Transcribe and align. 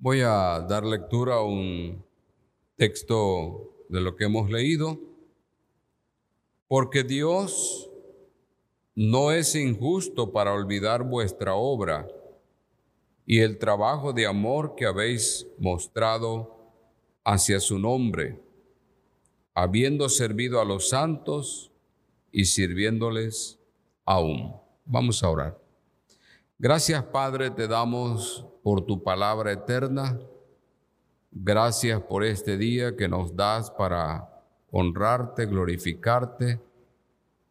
Voy 0.00 0.20
a 0.20 0.60
dar 0.60 0.84
lectura 0.84 1.34
a 1.34 1.42
un 1.42 2.04
texto 2.76 3.84
de 3.88 4.00
lo 4.00 4.14
que 4.14 4.26
hemos 4.26 4.48
leído, 4.48 4.96
porque 6.68 7.02
Dios 7.02 7.90
no 8.94 9.32
es 9.32 9.56
injusto 9.56 10.32
para 10.32 10.52
olvidar 10.52 11.02
vuestra 11.02 11.56
obra 11.56 12.06
y 13.26 13.40
el 13.40 13.58
trabajo 13.58 14.12
de 14.12 14.26
amor 14.26 14.76
que 14.76 14.86
habéis 14.86 15.48
mostrado 15.58 16.72
hacia 17.24 17.58
su 17.58 17.76
nombre, 17.80 18.40
habiendo 19.52 20.08
servido 20.08 20.60
a 20.60 20.64
los 20.64 20.90
santos 20.90 21.72
y 22.30 22.44
sirviéndoles 22.44 23.58
aún. 24.04 24.54
Vamos 24.84 25.24
a 25.24 25.28
orar. 25.28 25.58
Gracias 26.56 27.02
Padre 27.02 27.50
te 27.50 27.66
damos 27.66 28.46
por 28.68 28.84
tu 28.84 29.02
palabra 29.02 29.50
eterna. 29.50 30.20
Gracias 31.30 32.02
por 32.02 32.22
este 32.22 32.58
día 32.58 32.94
que 32.94 33.08
nos 33.08 33.34
das 33.34 33.70
para 33.70 34.44
honrarte, 34.70 35.46
glorificarte 35.46 36.60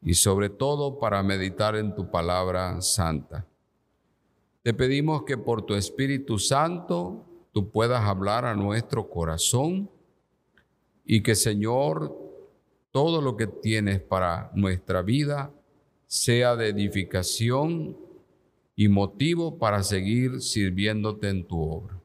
y 0.03 0.13
sobre 0.13 0.51
todo 0.51 0.99
para 0.99 1.23
meditar 1.23 1.75
en 1.75 1.95
tu 1.95 2.11
palabra 2.11 2.79
santa. 2.81 3.47
Te 4.61 4.75
pedimos 4.75 5.23
que 5.23 5.39
por 5.39 5.63
tu 5.63 5.73
Espíritu 5.73 6.37
Santo 6.37 7.25
tú 7.51 7.71
puedas 7.71 8.03
hablar 8.03 8.45
a 8.45 8.53
nuestro 8.53 9.09
corazón 9.09 9.89
y 11.03 11.23
que 11.23 11.33
Señor, 11.33 12.15
todo 12.91 13.23
lo 13.23 13.35
que 13.35 13.47
tienes 13.47 14.01
para 14.01 14.51
nuestra 14.53 15.01
vida 15.01 15.51
sea 16.05 16.55
de 16.55 16.67
edificación 16.67 18.05
y 18.79 18.87
motivo 18.87 19.57
para 19.57 19.81
seguir 19.81 20.39
sirviéndote 20.39 21.29
en 21.29 21.45
tu 21.45 21.59
obra. 21.59 21.99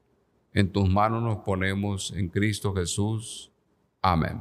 En 0.55 0.73
tus 0.73 0.89
manos 0.89 1.23
nos 1.23 1.45
ponemos 1.45 2.13
en 2.17 2.29
Cristo 2.29 2.75
Jesús. 2.75 3.53
Amén. 4.01 4.41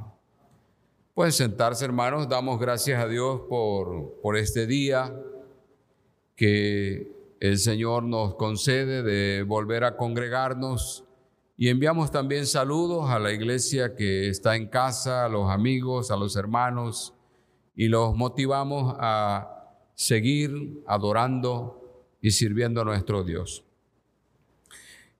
Pueden 1.13 1.33
sentarse, 1.33 1.83
hermanos. 1.83 2.29
Damos 2.29 2.57
gracias 2.57 3.03
a 3.03 3.07
Dios 3.07 3.41
por, 3.49 4.19
por 4.21 4.37
este 4.37 4.65
día 4.65 5.13
que 6.37 7.11
el 7.41 7.57
Señor 7.57 8.03
nos 8.03 8.35
concede 8.35 9.03
de 9.03 9.43
volver 9.43 9.83
a 9.83 9.97
congregarnos 9.97 11.03
y 11.57 11.67
enviamos 11.67 12.11
también 12.11 12.47
saludos 12.47 13.09
a 13.09 13.19
la 13.19 13.33
iglesia 13.33 13.93
que 13.93 14.29
está 14.29 14.55
en 14.55 14.67
casa, 14.67 15.25
a 15.25 15.29
los 15.29 15.49
amigos, 15.49 16.11
a 16.11 16.15
los 16.15 16.37
hermanos 16.37 17.13
y 17.75 17.89
los 17.89 18.15
motivamos 18.15 18.95
a 18.99 19.75
seguir 19.95 20.81
adorando 20.87 21.80
y 22.21 22.31
sirviendo 22.31 22.81
a 22.81 22.85
nuestro 22.85 23.23
Dios. 23.23 23.63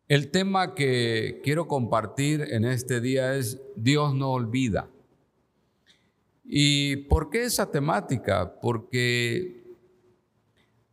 El 0.08 0.30
tema 0.30 0.76
que 0.76 1.40
quiero 1.44 1.68
compartir 1.68 2.42
en 2.52 2.66
este 2.66 3.00
día 3.00 3.36
es 3.36 3.62
Dios 3.76 4.14
no 4.14 4.32
olvida. 4.32 4.90
¿Y 6.44 6.98
por 7.08 7.30
qué 7.30 7.46
esa 7.46 7.72
temática? 7.72 8.60
Porque 8.62 9.64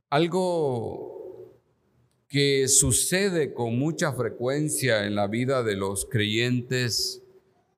algo 0.08 1.18
que 2.28 2.68
sucede 2.68 3.52
con 3.54 3.78
mucha 3.78 4.12
frecuencia 4.12 5.04
en 5.04 5.14
la 5.14 5.26
vida 5.26 5.62
de 5.62 5.74
los 5.74 6.04
creyentes 6.04 7.22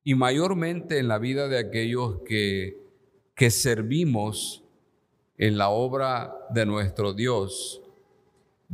y 0.04 0.14
mayormente 0.14 0.98
en 0.98 1.08
la 1.08 1.18
vida 1.18 1.48
de 1.48 1.58
aquellos 1.58 2.20
que, 2.26 2.76
que 3.34 3.50
servimos 3.50 4.62
en 5.38 5.56
la 5.56 5.70
obra 5.70 6.34
de 6.52 6.66
nuestro 6.66 7.14
Dios, 7.14 7.80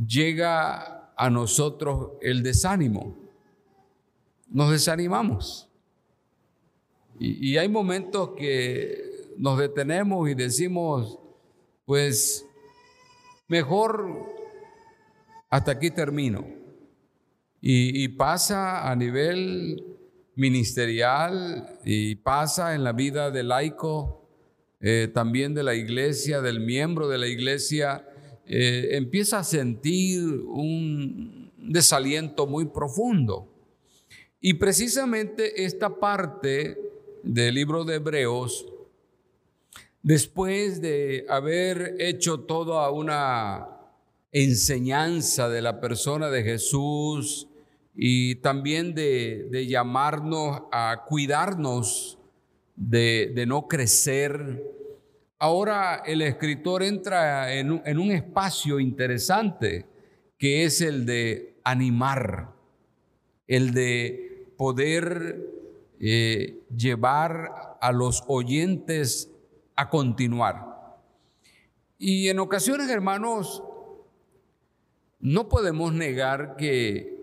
llega 0.05 1.11
a 1.15 1.29
nosotros 1.29 2.11
el 2.21 2.43
desánimo. 2.43 3.17
Nos 4.49 4.71
desanimamos. 4.71 5.67
Y, 7.19 7.57
hay 7.57 7.67
momentos 7.67 8.31
que 8.37 9.33
nos 9.37 9.57
detenemos 9.57 10.29
y 10.29 10.35
decimos, 10.35 11.17
pues 11.85 12.45
mejor 13.47 14.27
hasta 15.49 15.71
aquí 15.71 15.89
termino. 15.89 16.45
Y, 17.59 18.07
pasa 18.09 18.89
a 18.89 18.95
nivel 18.95 19.83
ministerial 20.35 21.79
y 21.83 22.15
pasa 22.15 22.75
en 22.75 22.83
la 22.83 22.93
vida 22.93 23.31
del 23.31 23.47
laico, 23.49 24.29
eh, 24.79 25.09
también 25.11 25.55
de 25.55 25.63
la 25.63 25.73
iglesia, 25.73 26.41
del 26.41 26.59
miembro 26.59 27.09
de 27.09 27.17
la 27.17 27.27
iglesia, 27.27 28.07
eh, 28.47 28.89
empieza 28.91 29.39
a 29.39 29.43
sentir 29.43 30.23
un 30.23 31.51
desaliento 31.57 32.47
muy 32.47 32.65
profundo. 32.65 33.47
Y 34.39 34.53
precisamente 34.55 35.65
esta 35.65 35.99
parte 35.99 36.77
del 37.23 37.55
libro 37.55 37.83
de 37.83 37.95
Hebreos, 37.95 38.65
después 40.01 40.81
de 40.81 41.25
haber 41.27 41.95
hecho 41.99 42.39
toda 42.41 42.89
una 42.91 43.67
enseñanza 44.31 45.49
de 45.49 45.61
la 45.61 45.81
persona 45.81 46.29
de 46.29 46.43
Jesús 46.43 47.47
y 47.95 48.35
también 48.35 48.93
de, 48.93 49.65
llamarnos 49.67 50.61
a 50.71 51.03
cuidarnos 51.07 52.19
de, 52.75 53.43
no 53.47 53.67
crecer. 53.67 54.63
Ahora 55.39 56.01
el 56.05 56.23
escritor 56.23 56.81
entra 56.81 57.53
en 57.53 57.71
un, 57.71 58.11
espacio 58.11 58.79
interesante 58.79 59.85
que 60.39 60.63
es 60.63 60.81
el 60.81 61.05
de 61.05 61.59
animar, 61.63 62.55
el 63.47 63.73
de 63.73 64.53
poder 64.57 65.45
eh, 65.99 66.63
llevar 66.75 67.77
a 67.79 67.91
los 67.91 68.23
oyentes 68.27 69.31
a 69.75 69.89
continuar. 69.89 70.97
Y 71.99 72.29
en 72.29 72.39
ocasiones, 72.39 72.89
hermanos, 72.89 73.63
no 75.19 75.49
podemos 75.49 75.93
negar 75.93 76.55
que 76.55 77.17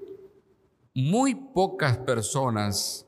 muy 0.94 1.34
pocas 1.34 1.98
personas 1.98 3.06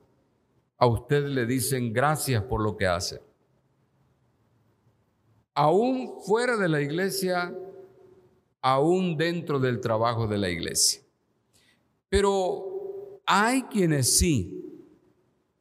a 0.78 0.86
usted 0.86 1.26
le 1.26 1.46
dicen 1.46 1.92
gracias 1.92 2.42
por 2.42 2.60
lo 2.60 2.76
que 2.76 2.86
hace. 2.86 3.25
Aún 5.56 6.20
fuera 6.20 6.56
de 6.56 6.68
la 6.68 6.82
iglesia, 6.82 7.52
aún 8.60 9.16
dentro 9.16 9.58
del 9.58 9.80
trabajo 9.80 10.26
de 10.26 10.38
la 10.38 10.50
iglesia. 10.50 11.00
Pero 12.10 13.22
hay 13.26 13.62
quienes 13.62 14.18
sí, 14.18 14.62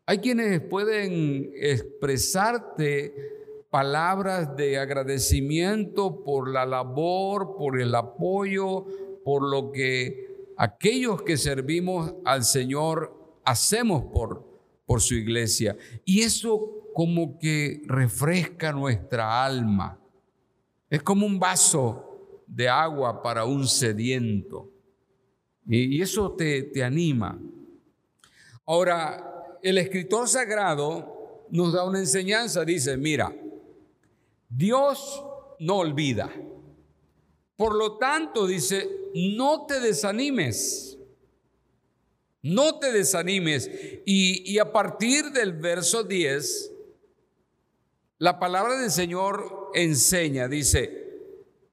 hay 0.05 0.17
quienes 0.19 0.61
pueden 0.61 1.51
expresarte 1.55 3.13
palabras 3.71 4.55
de 4.55 4.77
agradecimiento 4.77 6.23
por 6.23 6.49
la 6.49 6.65
labor, 6.65 7.55
por 7.57 7.79
el 7.79 7.95
apoyo, 7.95 8.85
por 9.23 9.41
lo 9.41 9.71
que 9.71 10.53
aquellos 10.57 11.21
que 11.23 11.37
servimos 11.37 12.13
al 12.23 12.43
Señor 12.43 13.39
hacemos 13.43 14.03
por, 14.13 14.45
por 14.85 15.01
su 15.01 15.15
iglesia. 15.15 15.77
Y 16.05 16.21
eso 16.21 16.84
como 16.95 17.37
que 17.37 17.81
refresca 17.87 18.71
nuestra 18.71 19.43
alma. 19.43 19.99
Es 20.89 21.03
como 21.03 21.25
un 21.25 21.37
vaso 21.37 22.41
de 22.47 22.69
agua 22.69 23.21
para 23.21 23.43
un 23.43 23.67
sediento. 23.67 24.71
Y, 25.67 26.01
eso 26.01 26.31
te, 26.31 26.63
te 26.63 26.85
anima. 26.85 27.37
Ahora, 28.65 29.59
el 29.61 29.77
escritor 29.77 30.29
sagrado 30.29 31.43
nos 31.49 31.73
da 31.73 31.83
una 31.83 31.99
enseñanza. 31.99 32.63
Dice, 32.63 32.95
mira, 32.95 33.35
Dios 34.47 35.21
no 35.59 35.79
olvida. 35.79 36.31
Por 37.57 37.75
lo 37.75 37.97
tanto, 37.97 38.47
dice, 38.47 38.89
no 39.13 39.65
te 39.65 39.81
desanimes. 39.81 40.97
No 42.41 42.79
te 42.79 42.91
desanimes. 42.93 43.69
Y, 44.05 44.57
a 44.59 44.71
partir 44.71 45.31
del 45.31 45.51
verso 45.53 46.03
10, 46.03 46.74
la 48.17 48.39
palabra 48.39 48.77
del 48.77 48.91
Señor 48.91 49.71
enseña, 49.73 50.47
dice, 50.47 51.19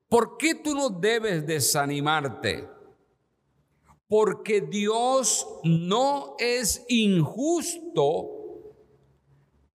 ¿por 0.09 0.37
qué 0.37 0.55
tú 0.56 0.75
no 0.75 0.91
debes 0.91 1.47
desanimarte? 1.47 2.69
Porque 4.09 4.61
Dios 4.61 5.47
no 5.65 6.37
es 6.39 6.85
injusto 6.89 8.75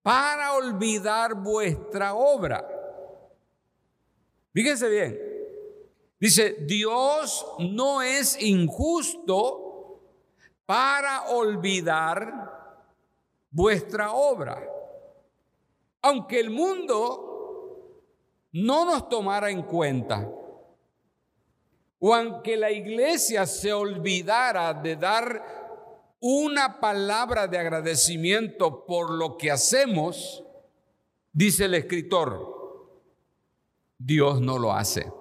para 0.04 0.54
olvidar 0.54 1.36
vuestra 1.36 2.14
obra. 2.14 2.68
Fíjense 4.54 4.90
bien, 4.90 5.28
Dice, 6.19 6.56
Dios 6.62 7.46
no 7.60 8.02
es 8.02 8.42
injusto 8.42 10.02
para 10.66 11.30
olvidar 11.30 12.81
vuestra 13.52 14.12
obra. 14.14 14.68
Aunque 16.02 16.40
el 16.40 16.50
mundo 16.50 18.04
no 18.52 18.86
nos 18.86 19.10
tomara 19.10 19.50
en 19.50 19.64
cuenta, 19.64 20.30
o 22.00 22.14
aunque 22.14 22.58
la 22.58 22.72
iglesia 22.72 23.46
se 23.46 23.74
olvidara 23.74 24.74
de 24.74 24.96
dar 24.96 25.58
una 26.20 26.80
palabra 26.80 27.48
de 27.48 27.58
agradecimiento 27.58 28.86
por 28.86 29.12
lo 29.12 29.38
que 29.38 29.52
hacemos, 29.52 30.44
dice 31.32 31.66
el 31.66 31.76
escritor, 31.76 32.58
Dios 33.98 34.42
no 34.42 34.60
lo 34.60 34.72
hace. 34.72 35.12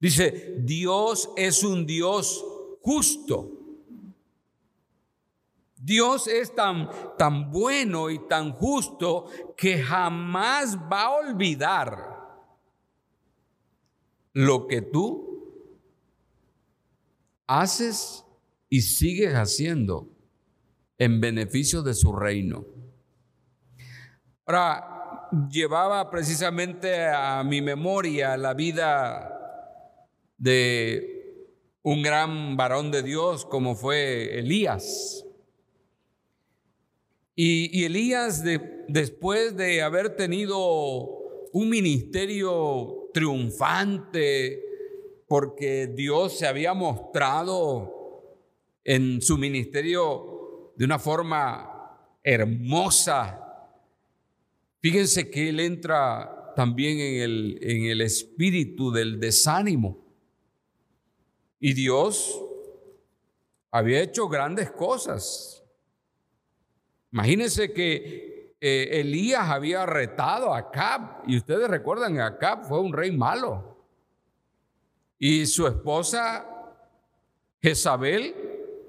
Dice, 0.00 0.56
Dios 0.58 1.30
es 1.36 1.62
un 1.62 1.86
Dios 1.86 2.44
justo. 2.82 3.53
Dios 5.84 6.28
es 6.28 6.54
tan, 6.54 6.88
tan 7.18 7.50
bueno 7.50 8.08
y 8.08 8.26
tan 8.26 8.52
justo 8.52 9.26
que 9.54 9.82
jamás 9.82 10.78
va 10.78 11.02
a 11.02 11.10
olvidar 11.10 12.14
lo 14.32 14.66
que 14.66 14.80
tú 14.80 15.34
haces 17.46 18.24
y 18.70 18.80
sigues 18.80 19.34
haciendo 19.34 20.08
en 20.96 21.20
beneficio 21.20 21.82
de 21.82 21.92
su 21.92 22.14
reino. 22.14 22.64
Ahora, 24.46 25.28
llevaba 25.50 26.10
precisamente 26.10 27.06
a 27.06 27.44
mi 27.44 27.60
memoria 27.60 28.38
la 28.38 28.54
vida 28.54 29.30
de 30.38 31.14
un 31.82 32.02
gran 32.02 32.56
varón 32.56 32.90
de 32.90 33.02
Dios 33.02 33.44
como 33.44 33.74
fue 33.74 34.38
Elías. 34.38 35.23
Y, 37.36 37.84
Elías, 37.84 38.44
después 38.88 39.56
de 39.56 39.82
haber 39.82 40.14
tenido 40.14 40.58
un 41.52 41.68
ministerio 41.68 43.10
triunfante, 43.12 44.62
porque 45.26 45.88
Dios 45.88 46.38
se 46.38 46.46
había 46.46 46.74
mostrado 46.74 47.92
en 48.84 49.20
su 49.20 49.36
ministerio 49.36 50.72
de 50.76 50.84
una 50.84 50.98
forma 50.98 52.10
hermosa. 52.22 53.40
Fíjense 54.80 55.30
que 55.30 55.48
él 55.48 55.60
entra 55.60 56.52
también 56.54 57.00
en 57.00 57.22
el, 57.22 57.58
en 57.62 57.84
el 57.86 58.00
espíritu 58.00 58.92
del 58.92 59.18
desánimo. 59.18 60.04
Y 61.58 61.72
Dios 61.72 62.40
había 63.72 64.02
hecho 64.02 64.28
grandes 64.28 64.70
cosas. 64.70 65.53
Imagínense 67.14 67.72
que 67.72 68.56
eh, 68.60 68.88
Elías 69.00 69.48
había 69.48 69.86
retado 69.86 70.52
a 70.52 70.58
Acab, 70.58 71.22
y 71.28 71.36
ustedes 71.36 71.70
recuerdan 71.70 72.14
que 72.14 72.20
Acab 72.20 72.64
fue 72.64 72.80
un 72.80 72.92
rey 72.92 73.12
malo. 73.12 73.78
Y 75.16 75.46
su 75.46 75.64
esposa 75.68 76.44
Jezabel 77.62 78.34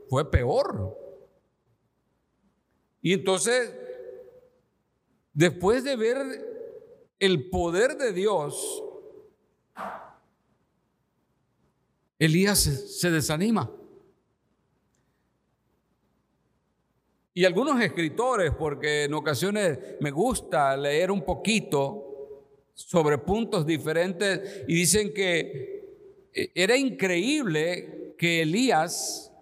fue 0.10 0.32
peor. 0.32 0.98
Y 3.00 3.14
entonces, 3.14 3.72
después 5.32 5.84
de 5.84 5.96
ver 5.96 6.18
el 7.20 7.52
poder 7.52 7.96
de 7.96 8.12
Dios, 8.12 8.84
Elías 12.18 12.58
se, 12.58 13.12
desanima. 13.12 13.70
Y 17.38 17.44
algunos 17.44 17.82
escritores, 17.82 18.54
porque 18.58 19.04
en 19.04 19.14
ocasiones 19.14 19.78
me 20.00 20.10
gusta 20.10 20.78
leer 20.78 21.12
un 21.12 21.22
poquito 21.22 22.46
sobre 22.74 23.18
puntos 23.18 23.66
diferentes, 23.66 24.64
y 24.70 24.74
dicen 24.74 25.14
que 25.14 26.30
eh, 26.34 26.52
era 26.56 26.78
increíble 26.78 28.16
que 28.18 28.42
Elías 28.42 29.34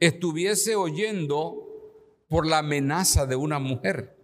estuviese 0.00 0.74
oyendo 0.76 2.24
por 2.26 2.46
la 2.46 2.58
amenaza 2.58 3.26
de 3.26 3.36
una 3.36 3.58
mujer, 3.58 4.16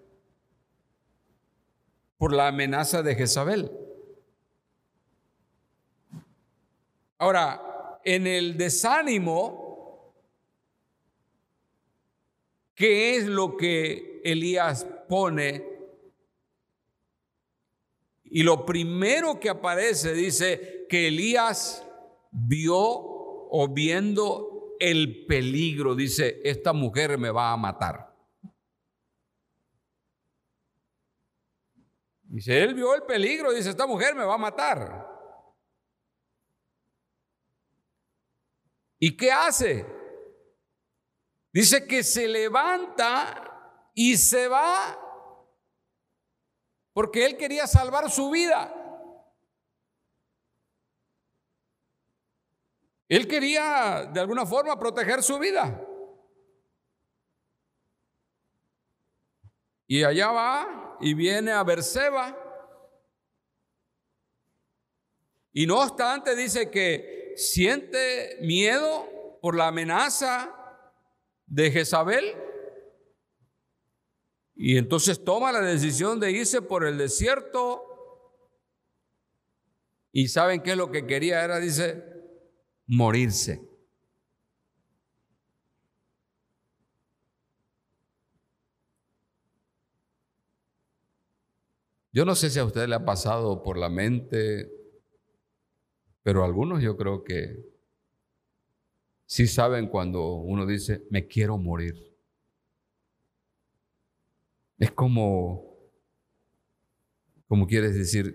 por 2.16 2.32
la 2.32 2.48
amenaza 2.48 3.02
de 3.02 3.14
Jezabel. 3.14 3.70
Ahora, 7.18 8.00
en 8.04 8.26
el 8.26 8.56
desánimo, 8.56 9.67
¿qué 12.78 13.16
es 13.16 13.26
lo 13.26 13.56
que 13.56 14.22
Elías 14.24 14.86
pone? 15.08 15.66
Y 18.22 18.44
lo 18.44 18.64
primero 18.64 19.40
que 19.40 19.50
aparece 19.50 20.14
dice 20.14 20.86
que 20.88 21.08
Elías 21.08 21.84
vio 22.30 22.78
o 22.78 23.68
viendo 23.68 24.76
el 24.78 25.26
peligro, 25.26 25.96
dice, 25.96 26.40
esta 26.44 26.72
mujer 26.72 27.18
me 27.18 27.30
va 27.30 27.52
a 27.52 27.56
matar. 27.56 28.14
Dice, 32.22 32.62
él 32.62 32.74
vio 32.74 32.94
el 32.94 33.02
peligro, 33.02 33.52
dice, 33.52 33.70
esta 33.70 33.88
mujer 33.88 34.14
me 34.14 34.24
va 34.24 34.34
a 34.34 34.38
matar. 34.38 35.08
¿Y 39.00 39.16
qué 39.16 39.32
hace? 39.32 39.97
Dice 41.52 41.86
que 41.86 42.02
se 42.02 42.28
levanta 42.28 43.90
y 43.94 44.16
se 44.16 44.48
va 44.48 45.04
porque 46.92 47.24
él 47.24 47.36
quería 47.36 47.66
salvar 47.66 48.10
su 48.10 48.30
vida. 48.30 48.74
Él 53.08 53.26
quería 53.26 54.10
de 54.12 54.20
alguna 54.20 54.44
forma 54.44 54.78
proteger 54.78 55.22
su 55.22 55.38
vida. 55.38 55.84
Y 59.86 60.04
allá 60.04 60.30
va 60.32 60.98
y 61.00 61.14
viene 61.14 61.52
a 61.52 61.62
Berseba. 61.62 62.36
Y 65.52 65.66
no 65.66 65.78
obstante 65.78 66.36
dice 66.36 66.70
que 66.70 67.32
siente 67.36 68.38
miedo 68.42 69.38
por 69.40 69.56
la 69.56 69.68
amenaza 69.68 70.57
de 71.48 71.70
Jezabel. 71.70 72.36
Y 74.54 74.76
entonces 74.76 75.22
toma 75.22 75.52
la 75.52 75.60
decisión 75.60 76.20
de 76.20 76.30
irse 76.32 76.62
por 76.62 76.84
el 76.84 76.98
desierto. 76.98 77.82
Y 80.12 80.28
saben 80.28 80.62
qué 80.62 80.72
es 80.72 80.76
lo 80.76 80.90
que 80.90 81.06
quería 81.06 81.44
era, 81.44 81.58
dice, 81.58 82.02
morirse. 82.86 83.62
Yo 92.12 92.24
no 92.24 92.34
sé 92.34 92.50
si 92.50 92.58
a 92.58 92.64
usted 92.64 92.88
le 92.88 92.96
ha 92.96 93.04
pasado 93.04 93.62
por 93.62 93.76
la 93.76 93.88
mente 93.88 94.78
pero 96.28 96.44
algunos 96.44 96.82
yo 96.82 96.94
creo 96.98 97.24
que 97.24 97.64
sí 99.28 99.46
saben 99.46 99.88
cuando 99.88 100.36
uno 100.36 100.64
dice, 100.64 101.06
me 101.10 101.26
quiero 101.26 101.58
morir. 101.58 101.94
Es 104.78 104.90
como, 104.92 105.76
como 107.46 107.66
quieres 107.66 107.94
decir, 107.94 108.34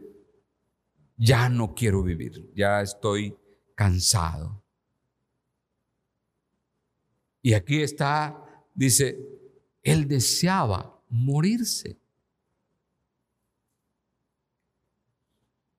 ya 1.17 1.49
no 1.49 1.73
quiero 1.73 2.03
vivir, 2.03 2.51
ya 2.53 2.81
estoy 2.81 3.35
cansado. 3.73 4.63
Y 7.41 7.53
aquí 7.53 7.81
está, 7.81 8.63
dice, 8.75 9.17
él 9.81 10.07
deseaba 10.07 11.01
morirse. 11.09 11.99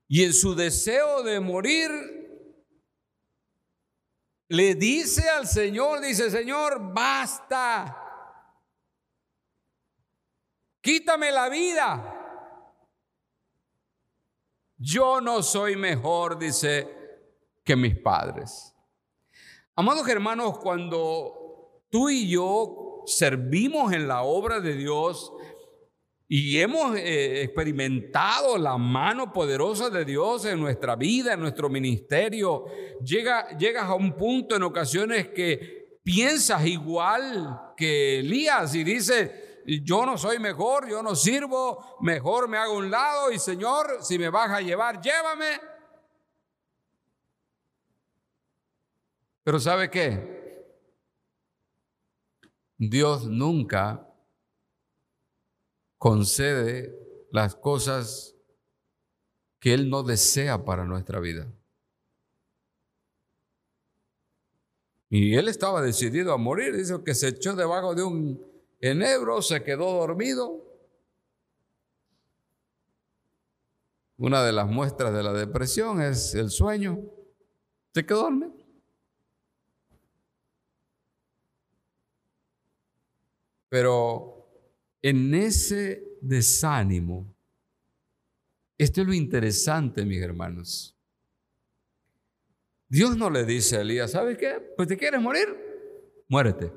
Y 0.09 0.25
en 0.25 0.33
su 0.33 0.56
deseo 0.56 1.23
de 1.23 1.38
morir, 1.38 1.90
le 4.49 4.75
dice 4.75 5.29
al 5.29 5.47
Señor, 5.47 6.01
dice, 6.01 6.31
Señor, 6.31 6.93
basta. 6.93 8.01
Quítame 10.81 11.33
la 11.33 11.49
vida. 11.49 12.11
Yo 14.77 15.21
no 15.21 15.43
soy 15.43 15.77
mejor, 15.77 16.39
dice, 16.39 17.05
que 17.65 17.75
mis 17.75 17.97
padres. 17.99 18.75
Amados 19.75 20.07
hermanos, 20.09 20.59
cuando 20.59 21.83
tú 21.91 22.11
y 22.11 22.29
yo 22.29 23.03
servimos 23.07 23.93
en 23.93 24.07
la 24.07 24.23
obra 24.23 24.61
de 24.61 24.75
Dios, 24.75 25.33
y 26.26 26.59
hemos 26.59 26.97
eh, 26.97 27.43
experimentado 27.43 28.57
la 28.57 28.78
mano 28.78 29.33
poderosa 29.33 29.90
de 29.90 30.04
Dios 30.04 30.47
en 30.47 30.59
nuestra 30.59 30.97
vida, 30.97 31.35
en 31.35 31.40
nuestro 31.40 31.69
ministerio. 31.69 32.64
Llega, 33.02 33.57
llegas 33.59 33.85
a 33.85 33.95
un 33.95 34.16
punto 34.16 34.57
en 34.57 34.62
ocasiones 34.62 35.28
que 35.28 35.99
piensas 36.02 36.64
igual 36.66 37.73
que 37.76 38.21
Elías 38.21 38.75
y 38.75 38.85
dices, 38.85 39.31
yo 39.66 40.07
no 40.07 40.16
soy 40.16 40.38
mejor, 40.38 40.88
yo 40.88 41.02
no 41.02 41.14
sirvo, 41.14 41.99
mejor 42.00 42.49
me 42.49 42.57
hago 42.59 42.76
un 42.76 42.90
lado 42.90 43.31
y 43.31 43.38
Señor, 43.38 43.99
si 44.02 44.19
me 44.19 44.31
vas 44.31 44.50
a 44.50 44.61
llevar, 44.61 45.00
llévame. 45.00 45.61
Pero 49.43 49.61
¿sabe 49.61 49.90
qué? 49.90 50.35
Dios 52.78 53.26
nunca 53.26 54.03
concede 56.04 56.94
las 57.30 57.54
cosas 57.54 58.37
que 59.58 59.73
Él 59.73 59.88
no 59.88 60.02
desea 60.02 60.62
para 60.62 60.84
nuestra 60.84 61.18
vida. 61.18 61.50
Y 65.08 65.34
Él 65.34 65.49
estaba 65.49 65.80
decidido 65.80 66.34
a 66.34 66.37
morir, 66.37 66.76
dice 66.76 67.02
que 67.02 67.14
se 67.14 67.28
echó 67.28 67.56
debajo 67.56 67.94
de 67.94 68.02
un 68.02 68.38
enebro, 68.80 69.40
se 69.40 69.64
quedó 69.64 69.92
dormido. 69.94 70.62
Una 74.18 74.44
de 74.44 74.52
las 74.52 74.68
muestras 74.68 75.14
de 75.14 75.23
la 75.23 75.32
depresión 75.32 76.02
es 76.02 76.34
el 76.34 76.50
sueño. 76.50 77.00
Se 77.94 78.04
quedó 78.04 78.25
dormido. 78.25 78.52
Pero 83.70 84.34
en 85.04 85.34
ese 85.34 86.16
desánimo, 86.23 87.37
esto 88.78 89.02
es 89.02 89.06
lo 89.06 89.12
interesante, 89.12 90.02
mis 90.06 90.23
hermanos. 90.23 90.99
Dios 92.88 93.14
no 93.14 93.28
le 93.28 93.44
dice 93.44 93.76
a 93.76 93.82
Elías, 93.82 94.12
¿sabes 94.12 94.38
qué? 94.38 94.58
Pues 94.75 94.88
te 94.88 94.96
quieres 94.96 95.20
morir, 95.20 95.46
muérete. 96.26 96.73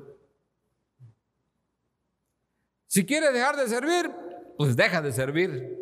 Si 2.86 3.06
quieres 3.06 3.32
dejar 3.32 3.56
de 3.56 3.66
servir, 3.66 4.14
pues 4.58 4.76
deja 4.76 5.00
de 5.00 5.12
servir. 5.12 5.78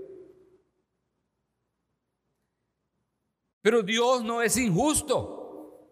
Pero 3.60 3.82
Dios 3.82 4.22
no 4.22 4.40
es 4.40 4.56
injusto, 4.56 5.90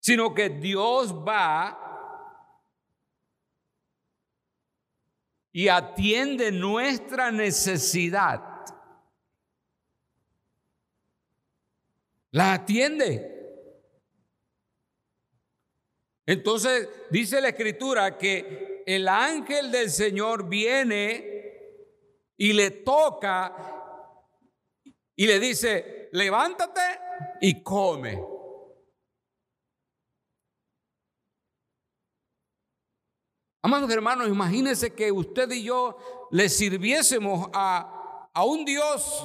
sino 0.00 0.34
que 0.34 0.48
Dios 0.48 1.14
va 1.14 1.83
y 5.56 5.68
atiende 5.68 6.50
nuestra 6.50 7.30
necesidad. 7.30 8.42
La 12.32 12.54
atiende. 12.54 13.30
Entonces 16.26 16.88
dice 17.08 17.40
la 17.40 17.50
escritura 17.50 18.18
que 18.18 18.82
el 18.84 19.06
ángel 19.06 19.70
del 19.70 19.90
Señor 19.90 20.48
viene 20.48 21.62
y 22.36 22.52
le 22.52 22.72
toca 22.72 23.54
y 25.14 25.28
le 25.28 25.38
dice, 25.38 26.08
levántate 26.10 26.80
y 27.40 27.62
come. 27.62 28.33
Amados 33.64 33.90
hermanos, 33.90 34.28
imagínense 34.28 34.94
que 34.94 35.10
usted 35.10 35.50
y 35.52 35.62
yo 35.64 36.28
le 36.30 36.50
sirviésemos 36.50 37.48
a, 37.54 38.28
a 38.34 38.44
un 38.44 38.62
Dios 38.62 39.24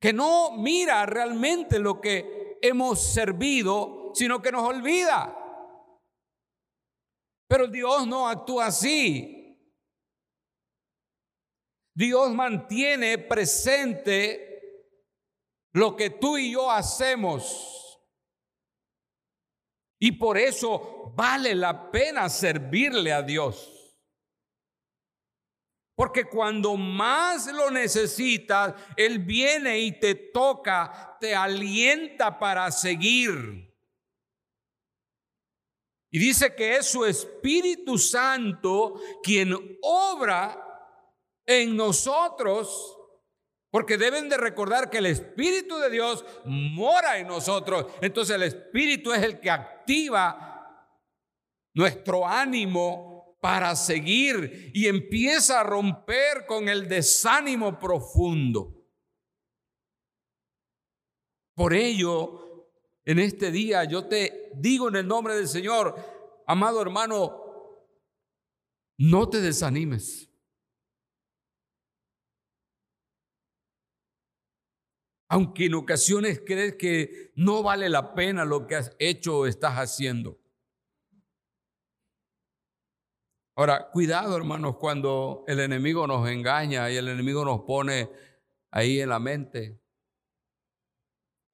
que 0.00 0.14
no 0.14 0.52
mira 0.52 1.04
realmente 1.04 1.78
lo 1.78 2.00
que 2.00 2.58
hemos 2.62 2.98
servido, 2.98 4.10
sino 4.14 4.40
que 4.40 4.52
nos 4.52 4.62
olvida. 4.62 5.36
Pero 7.46 7.66
Dios 7.66 8.06
no 8.06 8.26
actúa 8.26 8.68
así. 8.68 9.60
Dios 11.94 12.30
mantiene 12.30 13.18
presente 13.18 14.88
lo 15.74 15.94
que 15.94 16.08
tú 16.08 16.38
y 16.38 16.52
yo 16.52 16.70
hacemos. 16.70 17.75
Y 19.98 20.12
por 20.12 20.36
eso 20.36 21.12
vale 21.14 21.54
la 21.54 21.90
pena 21.90 22.28
servirle 22.28 23.12
a 23.12 23.22
Dios. 23.22 23.72
Porque 25.94 26.26
cuando 26.26 26.76
más 26.76 27.46
lo 27.46 27.70
necesitas, 27.70 28.74
Él 28.96 29.20
viene 29.20 29.78
y 29.78 29.98
te 29.98 30.14
toca, 30.14 31.16
te 31.18 31.34
alienta 31.34 32.38
para 32.38 32.70
seguir. 32.70 33.66
Y 36.10 36.18
dice 36.18 36.54
que 36.54 36.76
es 36.76 36.86
su 36.86 37.04
Espíritu 37.04 37.98
Santo 37.98 39.00
quien 39.22 39.54
obra 39.82 40.62
en 41.46 41.74
nosotros 41.74 42.95
porque 43.70 43.98
deben 43.98 44.28
de 44.28 44.36
recordar 44.36 44.90
que 44.90 44.98
el 44.98 45.06
Espíritu 45.06 45.76
de 45.78 45.90
Dios 45.90 46.24
mora 46.44 47.18
en 47.18 47.26
nosotros. 47.26 47.86
Entonces 48.00 48.36
el 48.36 48.42
Espíritu 48.44 49.12
es 49.12 49.22
el 49.22 49.40
que 49.40 49.50
activa 49.50 50.46
nuestro 51.74 52.26
ánimo 52.26 53.36
para 53.40 53.76
seguir 53.76 54.72
y 54.74 54.86
empieza 54.86 55.60
a 55.60 55.64
romper 55.64 56.46
con 56.46 56.68
el 56.68 56.88
desánimo 56.88 57.78
profundo. 57.78 58.72
Por 61.54 61.74
ello, 61.74 62.70
en 63.04 63.18
este 63.18 63.50
día 63.50 63.84
yo 63.84 64.06
te 64.06 64.50
digo 64.56 64.88
en 64.88 64.96
el 64.96 65.06
nombre 65.06 65.34
del 65.34 65.48
Señor, 65.48 65.94
amado 66.46 66.82
hermano, 66.82 67.42
no 68.98 69.28
te 69.28 69.40
desanimes. 69.40 70.30
Aunque 75.28 75.66
en 75.66 75.74
ocasiones 75.74 76.42
crees 76.44 76.76
que 76.76 77.32
no 77.34 77.62
vale 77.62 77.88
la 77.88 78.14
pena 78.14 78.44
lo 78.44 78.66
que 78.66 78.76
has 78.76 78.94
hecho 78.98 79.38
o 79.38 79.46
estás 79.46 79.74
haciendo. 79.74 80.38
Ahora, 83.56 83.90
cuidado 83.90 84.36
hermanos 84.36 84.76
cuando 84.76 85.44
el 85.46 85.60
enemigo 85.60 86.06
nos 86.06 86.28
engaña 86.28 86.90
y 86.90 86.96
el 86.96 87.08
enemigo 87.08 87.44
nos 87.44 87.62
pone 87.62 88.10
ahí 88.70 89.00
en 89.00 89.08
la 89.08 89.18
mente. 89.18 89.80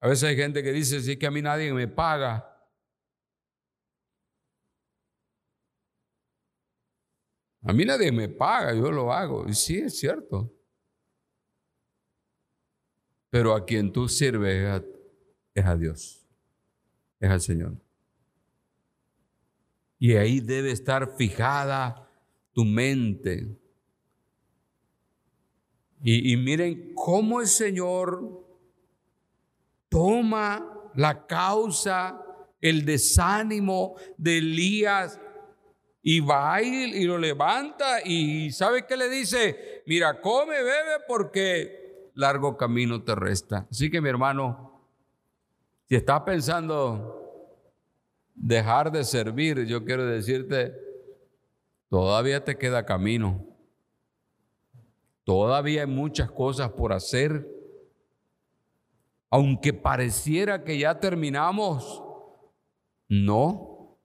A 0.01 0.09
veces 0.09 0.25
hay 0.25 0.35
gente 0.35 0.61
que 0.61 0.73
dice, 0.73 1.01
sí 1.01 1.17
que 1.17 1.27
a 1.27 1.31
mí 1.31 1.41
nadie 1.41 1.71
me 1.73 1.87
paga. 1.87 2.49
A 7.65 7.71
mí 7.71 7.85
nadie 7.85 8.11
me 8.11 8.27
paga, 8.27 8.73
yo 8.73 8.91
lo 8.91 9.13
hago. 9.13 9.47
Y 9.47 9.53
sí, 9.53 9.77
es 9.77 9.97
cierto. 9.97 10.53
Pero 13.33 13.55
a 13.55 13.65
quien 13.65 13.91
tú 13.91 14.07
sirves 14.07 14.83
es 15.55 15.65
a, 15.65 15.75
Dios, 15.75 16.23
es 17.19 17.31
al 17.31 17.41
Señor. 17.41 17.73
Y 19.97 20.13
ahí 20.17 20.39
debe 20.39 20.69
estar 20.69 21.15
fijada 21.17 22.07
tu 22.51 22.63
mente. 22.63 23.57
Y, 26.03 26.31
y, 26.31 26.37
miren 26.37 26.93
cómo 26.93 27.41
el 27.41 27.47
Señor 27.47 28.45
toma 29.89 30.91
la 30.93 31.25
causa, 31.25 32.23
el 32.61 32.85
desánimo 32.85 33.95
de 34.15 34.37
Elías 34.37 35.19
y 36.03 36.19
va 36.19 36.61
y 36.61 37.03
lo 37.05 37.17
levanta 37.17 37.99
y 38.05 38.51
sabe 38.51 38.85
qué 38.85 38.95
le 38.95 39.09
dice, 39.09 39.81
mira, 39.87 40.21
come, 40.21 40.61
bebe 40.61 40.99
porque 41.07 41.82
largo 42.13 42.57
camino 42.57 43.03
te 43.03 43.15
resta. 43.15 43.67
Así 43.69 43.89
que 43.89 44.01
mi 44.01 44.09
hermano, 44.09 44.81
si 45.87 45.95
estás 45.95 46.21
pensando 46.21 47.23
dejar 48.35 48.91
de 48.91 49.03
servir, 49.03 49.65
yo 49.65 49.83
quiero 49.83 50.05
decirte, 50.05 50.73
todavía 51.89 52.43
te 52.43 52.57
queda 52.57 52.85
camino. 52.85 53.45
Todavía 55.23 55.81
hay 55.81 55.87
muchas 55.87 56.29
cosas 56.31 56.71
por 56.71 56.93
hacer. 56.93 57.47
Aunque 59.29 59.73
pareciera 59.73 60.63
que 60.63 60.77
ya 60.77 60.99
terminamos, 60.99 62.03
no. 63.07 63.97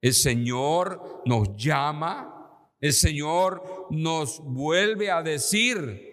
El 0.00 0.14
Señor 0.14 1.22
nos 1.24 1.56
llama, 1.56 2.70
el 2.80 2.92
Señor 2.92 3.86
nos 3.90 4.40
vuelve 4.40 5.10
a 5.10 5.22
decir, 5.22 6.07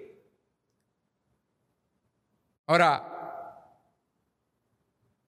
Ahora, 2.68 3.16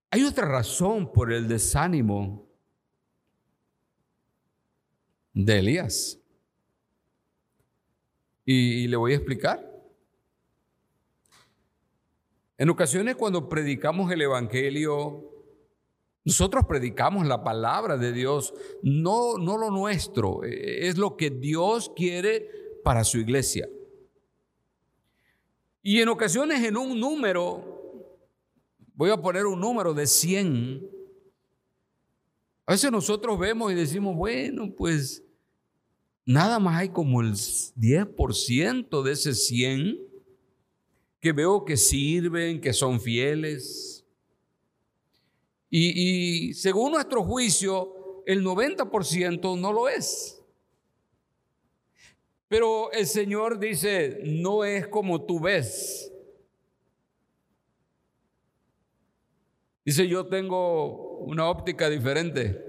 hay 0.10 0.24
otra 0.24 0.48
razón 0.48 1.12
por 1.12 1.32
el 1.32 1.48
desánimo 1.48 2.48
de 5.34 5.60
Elías. 5.60 6.20
Y, 8.44 8.88
le 8.88 8.96
voy 8.96 9.12
a 9.12 9.17
explicar. 9.17 9.63
En 12.58 12.70
ocasiones 12.70 13.15
cuando 13.15 13.48
predicamos 13.48 14.12
el 14.12 14.22
Evangelio, 14.22 15.29
nosotros 16.24 16.65
predicamos 16.65 17.27
la 17.27 17.44
palabra 17.44 17.98
de 17.98 18.13
Dios, 18.13 18.53
no, 18.82 19.38
no 19.38 19.58
lo 19.58 19.70
nuestro, 19.70 20.44
es 20.44 20.98
lo 20.98 21.17
que 21.17 21.29
Dios 21.29 21.91
quiere 21.96 22.50
para 22.84 23.03
su 23.03 23.20
iglesia. 23.20 23.70
Y 25.89 26.01
en 26.01 26.10
ocasiones 26.10 26.62
en 26.65 26.75
un 26.75 27.00
número, 27.00 28.12
voy 28.94 29.10
a 29.10 29.15
poner 29.15 29.46
un 29.46 29.58
número 29.58 29.94
de 29.94 30.06
100, 30.06 30.86
A 32.65 32.74
veces 32.74 32.91
nosotros 32.91 33.39
vemos 33.39 33.72
y 33.72 33.75
decimos, 33.75 34.13
bueno, 34.13 34.70
pues 34.75 35.24
nada 36.25 36.60
más 36.60 36.75
hay 36.75 36.89
como 36.89 37.22
el 37.22 37.32
10% 37.32 39.01
de 39.01 39.12
ese 39.13 39.34
100 39.34 39.98
que 41.22 41.32
veo 41.32 41.63
que 41.63 41.77
sirven, 41.77 42.60
que 42.60 42.74
son 42.74 43.00
fieles. 43.00 44.06
Y, 45.70 46.50
y 46.50 46.53
según 46.53 46.91
nuestro 46.91 47.24
juicio, 47.24 48.24
el 48.25 48.44
90% 48.44 49.58
no 49.58 49.72
lo 49.72 49.88
es. 49.88 50.37
Pero 52.48 52.92
el 52.92 53.06
Señor 53.06 53.60
dice, 53.60 54.22
no 54.24 54.63
es 54.63 54.88
como 54.88 55.25
tú 55.25 55.39
ves. 55.39 56.12
Dice, 59.84 60.08
yo 60.08 60.27
tengo 60.27 61.20
una 61.20 61.50
óptica 61.50 61.89
diferente. 61.89 62.63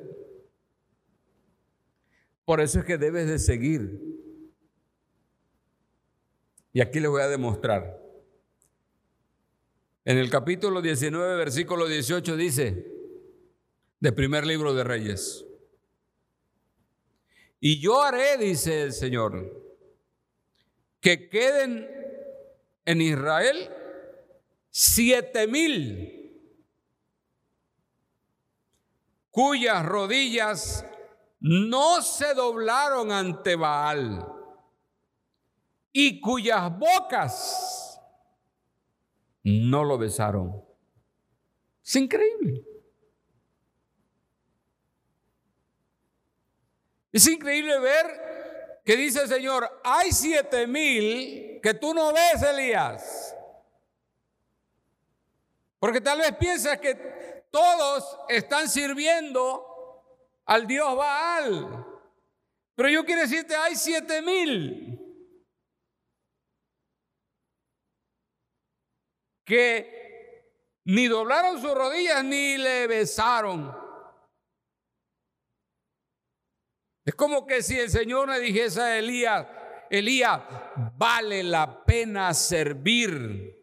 Por 2.45 2.61
eso 2.61 2.81
es 2.81 2.85
que 2.85 2.99
debes 2.99 3.29
de 3.29 3.39
seguir. 3.39 4.01
Y 6.73 6.81
aquí 6.81 7.01
le 7.01 7.09
voy 7.09 7.23
a 7.23 7.29
demostrar. 7.29 8.01
En 10.05 10.17
el 10.17 10.31
capítulo 10.31 10.81
19, 10.81 11.37
versículo 11.37 11.87
18 11.87 12.37
dice, 12.37 12.87
de 14.01 14.13
primer 14.13 14.47
libro 14.47 14.73
de 14.75 14.85
Reyes, 14.85 15.45
y 17.61 17.81
yo 17.81 18.03
haré, 18.03 18.39
dice 18.39 18.85
el 18.85 18.93
Señor, 18.93 19.58
que 21.01 21.29
queden 21.29 21.89
en 22.85 23.01
Israel 23.01 23.71
siete 24.71 25.47
mil 25.47 26.15
cuyas 29.31 29.85
rodillas 29.85 30.85
no 31.41 32.03
se 32.03 32.35
doblaron 32.35 33.13
ante 33.13 33.55
Baal 33.55 34.27
y 35.93 36.21
cuyas 36.21 36.77
bocas 36.77 38.01
no 39.45 39.85
lo 39.85 39.97
besaron. 39.99 40.65
Es 41.85 41.97
increíble. 41.97 42.65
Es 47.13 47.27
increíble 47.27 47.79
ver 47.81 48.07
que 48.89 48.97
dice 48.97 49.21
el 49.21 49.29
Señor, 49.29 49.83
hay 49.85 50.11
siete 50.13 50.67
mil 50.67 51.61
que 51.63 51.75
tú 51.75 51.93
no 51.93 52.11
ves, 52.11 52.41
Elías. 52.41 53.37
Porque 55.79 56.01
tal 56.01 56.21
vez 56.21 56.35
piensas 56.37 56.79
que 56.79 56.95
todos 57.51 58.19
están 58.31 58.67
sirviendo 58.67 60.01
al 60.47 60.67
Dios 60.67 60.97
Baal. 60.97 61.87
Pero 62.75 62.89
yo 62.89 63.05
quiero 63.05 63.21
decirte, 63.21 63.55
hay 63.55 63.77
siete 63.77 64.23
mil 64.23 64.99
que 69.45 70.55
ni 70.85 71.09
doblaron 71.09 71.61
sus 71.61 71.75
rodillas 71.75 72.25
ni 72.25 72.57
le 72.57 72.87
besaron. 72.87 73.88
Es 77.09 77.15
como 77.15 77.47
que 77.47 77.63
si 77.63 77.79
el 77.79 77.89
Señor 77.89 78.29
le 78.29 78.39
dijese 78.39 78.83
a 78.83 78.99
Elías, 78.99 79.47
Elías, 79.89 80.43
vale 80.99 81.43
la 81.43 81.83
pena 81.83 82.35
servir. 82.35 83.57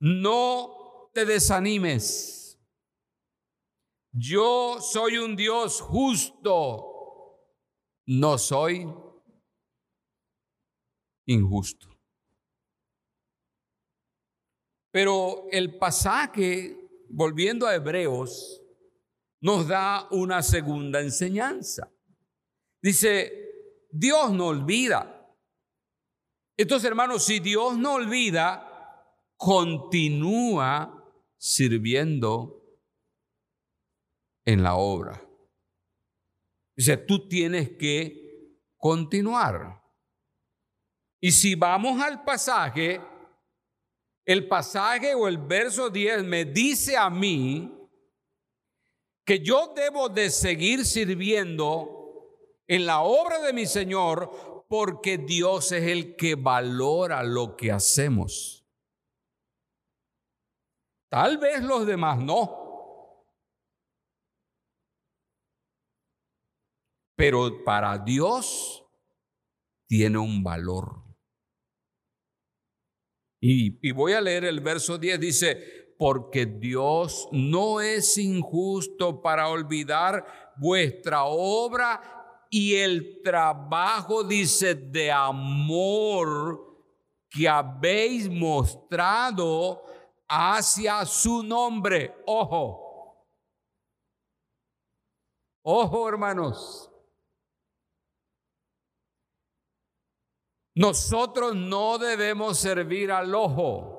No 0.00 1.10
te 1.12 1.26
desanimes. 1.26 2.58
Yo 4.10 4.80
soy 4.80 5.18
un 5.18 5.36
Dios 5.36 5.82
justo, 5.82 7.42
no 8.06 8.38
soy 8.38 8.90
injusto. 11.26 11.94
Pero 14.90 15.44
el 15.50 15.76
pasaje, 15.76 16.88
volviendo 17.10 17.66
a 17.66 17.74
Hebreos, 17.74 18.63
nos 19.44 19.68
da 19.68 20.08
una 20.10 20.42
segunda 20.42 21.02
enseñanza. 21.02 21.92
Dice, 22.80 23.86
Dios 23.90 24.32
no 24.32 24.46
olvida. 24.46 25.36
Entonces, 26.56 26.88
hermanos, 26.88 27.26
si 27.26 27.40
Dios 27.40 27.76
no 27.76 27.92
olvida, 27.92 29.04
continúa 29.36 31.12
sirviendo 31.36 32.78
en 34.46 34.62
la 34.62 34.76
obra. 34.76 35.22
Dice, 36.74 36.96
tú 36.96 37.28
tienes 37.28 37.76
que 37.76 38.56
continuar. 38.78 39.78
Y 41.20 41.30
si 41.32 41.54
vamos 41.54 42.00
al 42.00 42.24
pasaje, 42.24 42.98
el 44.24 44.48
pasaje 44.48 45.14
o 45.14 45.28
el 45.28 45.36
verso 45.36 45.90
10 45.90 46.24
me 46.24 46.46
dice 46.46 46.96
a 46.96 47.10
mí 47.10 47.73
que 49.24 49.40
yo 49.40 49.72
debo 49.74 50.08
de 50.08 50.30
seguir 50.30 50.84
sirviendo 50.84 51.94
en 52.66 52.86
la 52.86 53.00
obra 53.00 53.40
de 53.40 53.52
mi 53.52 53.66
Señor 53.66 54.64
porque 54.68 55.18
Dios 55.18 55.72
es 55.72 55.84
el 55.84 56.16
que 56.16 56.34
valora 56.34 57.22
lo 57.22 57.56
que 57.56 57.72
hacemos. 57.72 58.66
Tal 61.10 61.38
vez 61.38 61.62
los 61.62 61.86
demás 61.86 62.18
no. 62.18 63.24
Pero 67.16 67.62
para 67.64 67.98
Dios 67.98 68.84
tiene 69.88 70.18
un 70.18 70.42
valor. 70.42 71.04
Y, 73.40 73.92
voy 73.92 74.14
a 74.14 74.22
leer 74.22 74.46
el 74.46 74.60
verso 74.60 74.96
10, 74.96 75.20
dice, 75.20 75.83
porque 75.98 76.46
Dios 76.46 77.28
no 77.32 77.80
es 77.80 78.18
injusto 78.18 79.22
para 79.22 79.48
olvidar 79.48 80.52
vuestra 80.56 81.24
obra 81.24 82.46
y 82.50 82.76
el 82.76 83.20
trabajo, 83.22 84.22
dice, 84.22 84.74
de 84.74 85.10
amor 85.10 86.74
que 87.28 87.48
habéis 87.48 88.30
mostrado 88.30 89.82
hacia 90.28 91.04
su 91.04 91.42
nombre. 91.42 92.14
Ojo. 92.26 93.26
Ojo, 95.64 96.08
hermanos. 96.08 96.90
Nosotros 100.76 101.54
no 101.54 101.98
debemos 101.98 102.58
servir 102.58 103.10
al 103.10 103.34
ojo. 103.34 103.93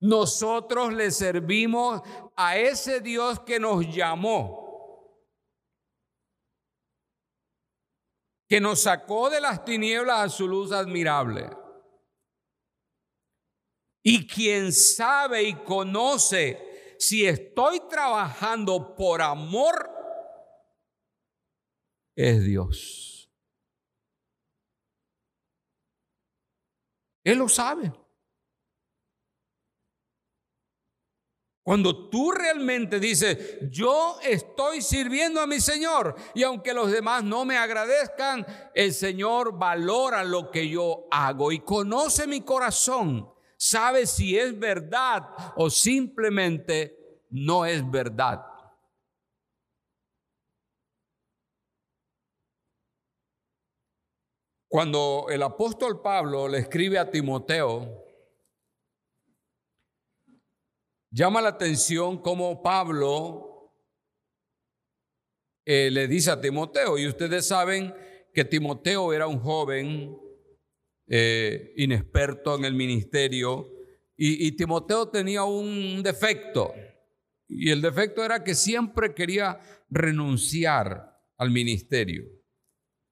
Nosotros 0.00 0.92
le 0.92 1.10
servimos 1.10 2.02
a 2.36 2.58
ese 2.58 3.00
Dios 3.00 3.40
que 3.40 3.58
nos 3.58 3.86
llamó, 3.94 4.66
que 8.48 8.60
nos 8.60 8.82
sacó 8.82 9.30
de 9.30 9.40
las 9.40 9.64
tinieblas 9.64 10.20
a 10.20 10.28
su 10.28 10.46
luz 10.46 10.72
admirable. 10.72 11.50
Y 14.04 14.26
quien 14.26 14.72
sabe 14.72 15.42
y 15.42 15.54
conoce 15.64 16.94
si 16.98 17.26
estoy 17.26 17.80
trabajando 17.88 18.94
por 18.94 19.20
amor, 19.20 19.90
es 22.16 22.44
Dios. 22.44 23.30
Él 27.24 27.38
lo 27.38 27.48
sabe. 27.48 27.92
Cuando 31.66 32.08
tú 32.08 32.30
realmente 32.30 33.00
dices, 33.00 33.58
yo 33.72 34.18
estoy 34.22 34.80
sirviendo 34.80 35.40
a 35.40 35.48
mi 35.48 35.58
Señor 35.58 36.14
y 36.32 36.44
aunque 36.44 36.72
los 36.72 36.92
demás 36.92 37.24
no 37.24 37.44
me 37.44 37.56
agradezcan, 37.56 38.46
el 38.72 38.94
Señor 38.94 39.58
valora 39.58 40.22
lo 40.22 40.52
que 40.52 40.68
yo 40.68 41.08
hago 41.10 41.50
y 41.50 41.58
conoce 41.58 42.28
mi 42.28 42.42
corazón 42.42 43.28
sabe 43.56 44.06
si 44.06 44.38
es 44.38 44.56
verdad 44.56 45.22
o 45.56 45.68
simplemente 45.68 47.24
no 47.30 47.66
es 47.66 47.90
verdad. 47.90 48.46
Cuando 54.68 55.26
el 55.30 55.42
apóstol 55.42 56.00
Pablo 56.00 56.46
le 56.46 56.58
escribe 56.58 57.00
a 57.00 57.10
Timoteo, 57.10 58.05
llama 61.16 61.40
la 61.40 61.48
atención 61.48 62.18
como 62.18 62.62
Pablo 62.62 63.72
eh, 65.64 65.90
le 65.90 66.06
dice 66.06 66.30
a 66.30 66.40
Timoteo, 66.40 66.98
y 66.98 67.08
ustedes 67.08 67.48
saben 67.48 67.92
que 68.34 68.44
Timoteo 68.44 69.14
era 69.14 69.26
un 69.26 69.40
joven 69.40 70.16
eh, 71.08 71.72
inexperto 71.78 72.54
en 72.56 72.66
el 72.66 72.74
ministerio, 72.74 73.72
y, 74.18 74.52
Timoteo 74.52 75.08
tenía 75.08 75.44
un 75.44 76.02
defecto, 76.02 76.72
y 77.48 77.70
el 77.70 77.82
defecto 77.82 78.24
era 78.24 78.42
que 78.44 78.54
siempre 78.54 79.14
quería 79.14 79.60
renunciar 79.90 81.18
al 81.36 81.50
ministerio. 81.50 82.24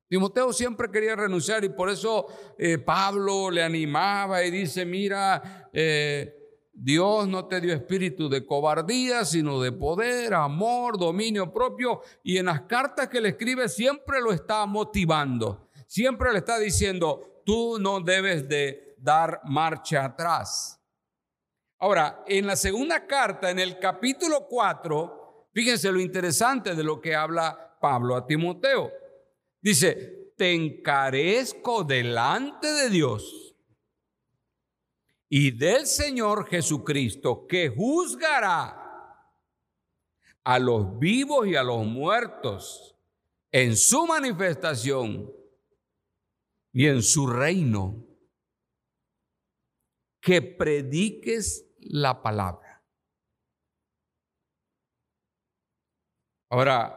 Timoteo 0.09 0.53
siempre 0.53 0.91
quería 0.91 1.15
renunciar 1.17 1.65
y 1.65 1.71
por 1.71 1.91
eso 1.91 2.27
eh, 2.59 2.79
Pablo 2.79 3.51
le 3.51 3.63
animaba 3.63 4.43
y 4.45 4.51
dice, 4.51 4.87
mira, 4.87 5.71
eh, 5.73 6.44
Dios 6.75 7.29
no 7.29 7.47
te 7.47 7.61
dio 7.61 7.73
espíritu 7.73 8.29
de 8.29 8.45
cobardía, 8.45 9.25
sino 9.25 9.61
de 9.61 9.71
poder, 9.71 10.35
amor, 10.35 10.99
dominio 10.99 11.53
propio. 11.53 12.01
Y 12.25 12.39
en 12.39 12.47
las 12.47 12.63
cartas 12.63 13.09
que 13.09 13.21
le 13.21 13.31
escribe 13.31 13.69
siempre 13.69 14.21
lo 14.21 14.33
está 14.33 14.67
motivando. 14.67 15.71
Siempre 15.87 16.33
le 16.33 16.39
está 16.39 16.59
diciendo, 16.59 17.43
tú 17.47 17.79
no 17.79 18.01
debes 18.01 18.49
de 18.49 18.97
dar 18.99 19.41
marcha 19.45 20.05
atrás. 20.05 20.81
Ahora, 21.79 22.25
en 22.27 22.47
la 22.47 22.57
segunda 22.57 23.07
carta, 23.07 23.51
en 23.51 23.61
el 23.61 23.79
capítulo 23.79 24.47
4, 24.49 25.51
fíjense 25.53 25.93
lo 25.93 26.01
interesante 26.01 26.75
de 26.75 26.83
lo 26.83 27.01
que 27.01 27.15
habla 27.15 27.77
Pablo 27.81 28.17
a 28.17 28.27
Timoteo. 28.27 28.91
Dice, 29.61 30.33
te 30.37 30.53
encarezco 30.53 31.85
delante 31.85 32.67
de 32.67 32.91
Dios 32.91 33.44
y 35.37 35.51
del 35.51 35.85
Señor 35.85 36.49
Jesucristo, 36.49 37.45
que 37.49 37.69
juzgará 37.69 38.81
a 40.45 40.59
los 40.61 40.97
vivos 40.97 41.49
y 41.49 41.57
a 41.57 41.65
los 41.65 41.85
muertos 41.85 42.97
en 43.51 43.77
su 43.77 44.07
manifestación 44.07 45.29
y 46.73 46.87
en 46.87 47.03
su 47.03 47.27
reino, 47.27 48.07
que 50.21 50.41
prediques 50.41 51.67
la 51.79 52.23
palabra. 52.23 52.85
Ahora, 56.49 56.97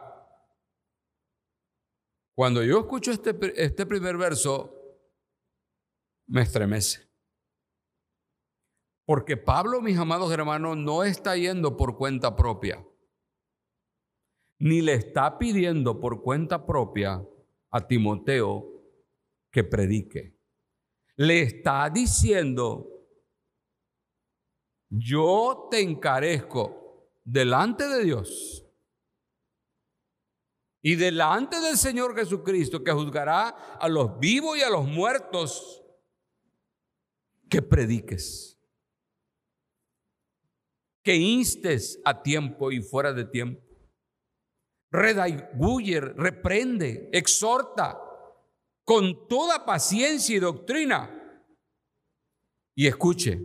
cuando 2.36 2.62
yo 2.62 2.78
escucho 2.78 3.10
este, 3.10 3.34
este 3.56 3.84
primer 3.84 4.16
verso, 4.16 4.72
me 6.28 6.42
estremece. 6.42 7.07
Porque 9.08 9.38
Pablo, 9.38 9.80
mis 9.80 9.96
amados 9.96 10.30
hermanos, 10.30 10.76
no 10.76 11.02
está 11.02 11.34
yendo 11.34 11.78
por 11.78 11.96
cuenta 11.96 12.36
propia, 12.36 12.86
ni 14.58 14.82
le 14.82 14.92
está 14.92 15.38
pidiendo 15.38 15.98
por 15.98 16.20
cuenta 16.20 16.66
propia 16.66 17.26
a 17.70 17.86
Timoteo 17.86 18.66
que 19.50 19.64
predique. 19.64 20.36
Le 21.16 21.40
está 21.40 21.88
diciendo, 21.88 22.86
yo 24.90 25.68
te 25.70 25.80
encarezco 25.80 27.08
delante 27.24 27.88
de 27.88 28.04
Dios 28.04 28.62
y 30.82 30.96
delante 30.96 31.58
del 31.60 31.78
Señor 31.78 32.14
Jesucristo 32.14 32.84
que 32.84 32.92
juzgará 32.92 33.48
a 33.48 33.88
los 33.88 34.18
vivos 34.18 34.58
y 34.58 34.60
a 34.60 34.68
los 34.68 34.86
muertos, 34.86 35.82
que 37.48 37.62
prediques 37.62 38.57
que 41.08 41.16
instes 41.16 42.02
a 42.04 42.22
tiempo 42.22 42.70
y 42.70 42.82
fuera 42.82 43.14
de 43.14 43.24
tiempo. 43.24 43.62
Redaiguyer, 44.92 46.14
reprende, 46.18 47.08
exhorta 47.14 47.98
con 48.84 49.26
toda 49.26 49.64
paciencia 49.64 50.36
y 50.36 50.38
doctrina. 50.38 51.42
Y 52.76 52.88
escuche, 52.88 53.40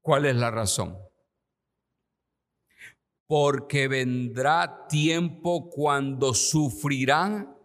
¿cuál 0.00 0.24
es 0.24 0.36
la 0.36 0.50
razón? 0.50 0.96
Porque 3.28 3.88
vendrá 3.88 4.86
tiempo 4.88 5.68
cuando 5.68 6.32
sufrirán 6.32 7.55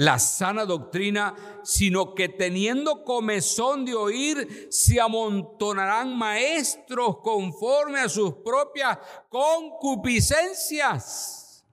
la 0.00 0.18
sana 0.18 0.64
doctrina, 0.64 1.60
sino 1.62 2.14
que 2.14 2.30
teniendo 2.30 3.04
comezón 3.04 3.84
de 3.84 3.94
oír, 3.94 4.68
se 4.70 4.98
amontonarán 4.98 6.16
maestros 6.16 7.18
conforme 7.18 8.00
a 8.00 8.08
sus 8.08 8.36
propias 8.36 8.98
concupiscencias 9.28 11.66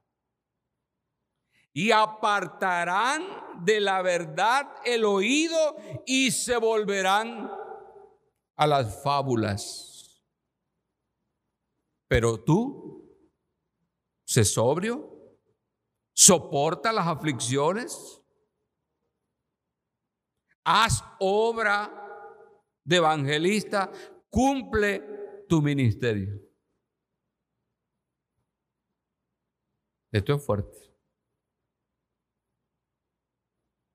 y 1.72 1.92
apartarán 1.92 3.24
de 3.64 3.80
la 3.80 4.02
verdad 4.02 4.74
el 4.84 5.06
oído 5.06 5.78
y 6.06 6.32
se 6.32 6.58
volverán 6.58 7.50
a 8.58 8.68
las 8.68 9.04
fábulas. 9.04 10.22
Pero 12.10 12.44
tú, 12.44 13.10
sé 14.26 14.44
sobrio, 14.44 15.17
soporta 16.18 16.92
las 16.92 17.06
aflicciones, 17.06 18.24
haz 20.64 21.04
obra 21.20 21.94
de 22.84 22.96
evangelista, 22.96 23.92
cumple 24.28 25.46
tu 25.48 25.62
ministerio. 25.62 26.42
Esto 30.12 30.34
es 30.34 30.44
fuerte. 30.44 30.76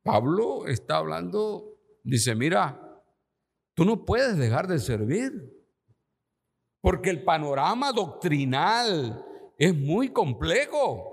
Pablo 0.04 0.68
está 0.68 0.98
hablando, 0.98 1.76
dice, 2.04 2.36
mira, 2.36 3.02
tú 3.74 3.84
no 3.84 4.04
puedes 4.04 4.36
dejar 4.36 4.68
de 4.68 4.78
servir, 4.78 5.32
porque 6.80 7.10
el 7.10 7.24
panorama 7.24 7.90
doctrinal 7.92 9.26
es 9.58 9.74
muy 9.74 10.12
complejo. 10.12 11.11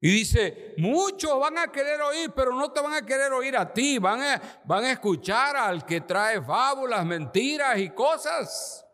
Y 0.00 0.10
dice, 0.10 0.74
muchos 0.78 1.38
van 1.40 1.58
a 1.58 1.72
querer 1.72 2.00
oír, 2.00 2.32
pero 2.34 2.52
no 2.52 2.70
te 2.72 2.80
van 2.80 2.94
a 2.94 3.04
querer 3.04 3.32
oír 3.32 3.56
a 3.56 3.72
ti, 3.72 3.98
van 3.98 4.22
a, 4.22 4.62
van 4.64 4.84
a 4.84 4.92
escuchar 4.92 5.56
al 5.56 5.84
que 5.84 6.02
trae 6.02 6.40
fábulas, 6.40 7.04
mentiras 7.04 7.78
y 7.78 7.90
cosas. 7.90 8.86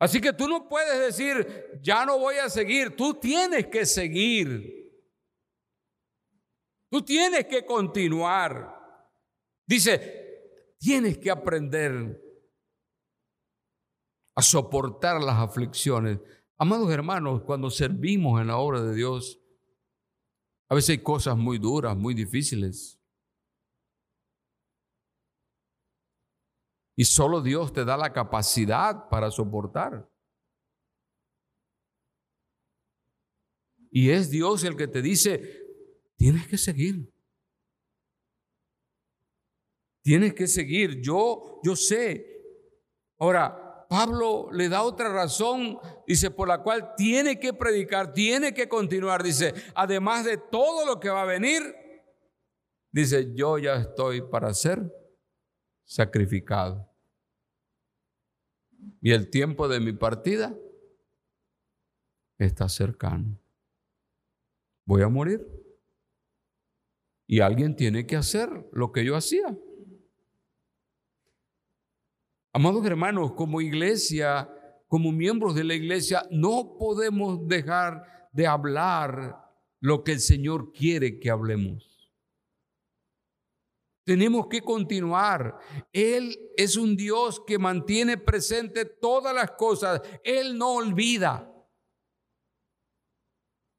Así 0.00 0.20
que 0.20 0.32
tú 0.32 0.48
no 0.48 0.68
puedes 0.68 0.98
decir, 0.98 1.78
ya 1.82 2.04
no 2.04 2.18
voy 2.18 2.36
a 2.36 2.48
seguir, 2.48 2.96
tú 2.96 3.14
tienes 3.14 3.66
que 3.66 3.86
seguir. 3.86 4.80
Tú 6.90 7.02
tienes 7.02 7.46
que 7.46 7.64
continuar. 7.64 8.76
Dice, 9.64 10.74
tienes 10.78 11.18
que 11.18 11.30
aprender 11.30 12.20
a 14.34 14.42
soportar 14.42 15.22
las 15.22 15.36
aflicciones. 15.36 16.18
Amados 16.58 16.90
hermanos, 16.90 17.42
cuando 17.42 17.70
servimos 17.70 18.40
en 18.40 18.48
la 18.48 18.56
obra 18.56 18.80
de 18.82 18.94
Dios, 18.94 19.39
a 20.70 20.76
veces 20.76 20.90
hay 20.90 21.02
cosas 21.02 21.36
muy 21.36 21.58
duras, 21.58 21.96
muy 21.96 22.14
difíciles. 22.14 22.96
Y 26.96 27.04
solo 27.04 27.42
Dios 27.42 27.72
te 27.72 27.84
da 27.84 27.96
la 27.96 28.12
capacidad 28.12 29.08
para 29.08 29.32
soportar. 29.32 30.08
Y 33.90 34.10
es 34.10 34.30
Dios 34.30 34.62
el 34.62 34.76
que 34.76 34.86
te 34.86 35.02
dice, 35.02 35.66
tienes 36.16 36.46
que 36.46 36.56
seguir. 36.56 37.12
Tienes 40.02 40.34
que 40.34 40.46
seguir. 40.46 41.00
Yo, 41.00 41.60
yo 41.64 41.74
sé. 41.74 42.44
Ahora, 43.18 43.59
Pablo 43.90 44.52
le 44.52 44.68
da 44.68 44.84
otra 44.84 45.12
razón, 45.12 45.76
dice, 46.06 46.30
por 46.30 46.46
la 46.46 46.62
cual 46.62 46.94
tiene 46.96 47.40
que 47.40 47.52
predicar, 47.52 48.12
tiene 48.12 48.54
que 48.54 48.68
continuar. 48.68 49.20
Dice, 49.20 49.52
además 49.74 50.24
de 50.24 50.36
todo 50.38 50.86
lo 50.86 51.00
que 51.00 51.08
va 51.08 51.22
a 51.22 51.26
venir, 51.26 51.60
dice, 52.92 53.34
yo 53.34 53.58
ya 53.58 53.74
estoy 53.74 54.22
para 54.22 54.54
ser 54.54 54.80
sacrificado. 55.82 56.88
Y 59.00 59.10
el 59.10 59.28
tiempo 59.28 59.66
de 59.66 59.80
mi 59.80 59.92
partida 59.92 60.56
está 62.38 62.68
cercano. 62.68 63.40
Voy 64.84 65.02
a 65.02 65.08
morir. 65.08 65.44
Y 67.26 67.40
alguien 67.40 67.74
tiene 67.74 68.06
que 68.06 68.14
hacer 68.14 68.68
lo 68.70 68.92
que 68.92 69.04
yo 69.04 69.16
hacía. 69.16 69.58
Amados 72.52 72.84
hermanos, 72.84 73.32
como 73.32 73.60
iglesia, 73.60 74.48
como 74.88 75.12
miembros 75.12 75.54
de 75.54 75.62
la 75.62 75.74
iglesia, 75.74 76.26
no 76.30 76.76
podemos 76.78 77.46
dejar 77.46 78.28
de 78.32 78.46
hablar 78.46 79.48
lo 79.78 80.02
que 80.02 80.12
el 80.12 80.20
Señor 80.20 80.72
quiere 80.72 81.20
que 81.20 81.30
hablemos. 81.30 81.86
Tenemos 84.04 84.48
que 84.48 84.62
continuar. 84.62 85.58
Él 85.92 86.36
es 86.56 86.76
un 86.76 86.96
Dios 86.96 87.40
que 87.46 87.56
mantiene 87.56 88.18
presente 88.18 88.84
todas 88.84 89.32
las 89.32 89.52
cosas. 89.52 90.02
Él 90.24 90.58
no 90.58 90.72
olvida. 90.72 91.46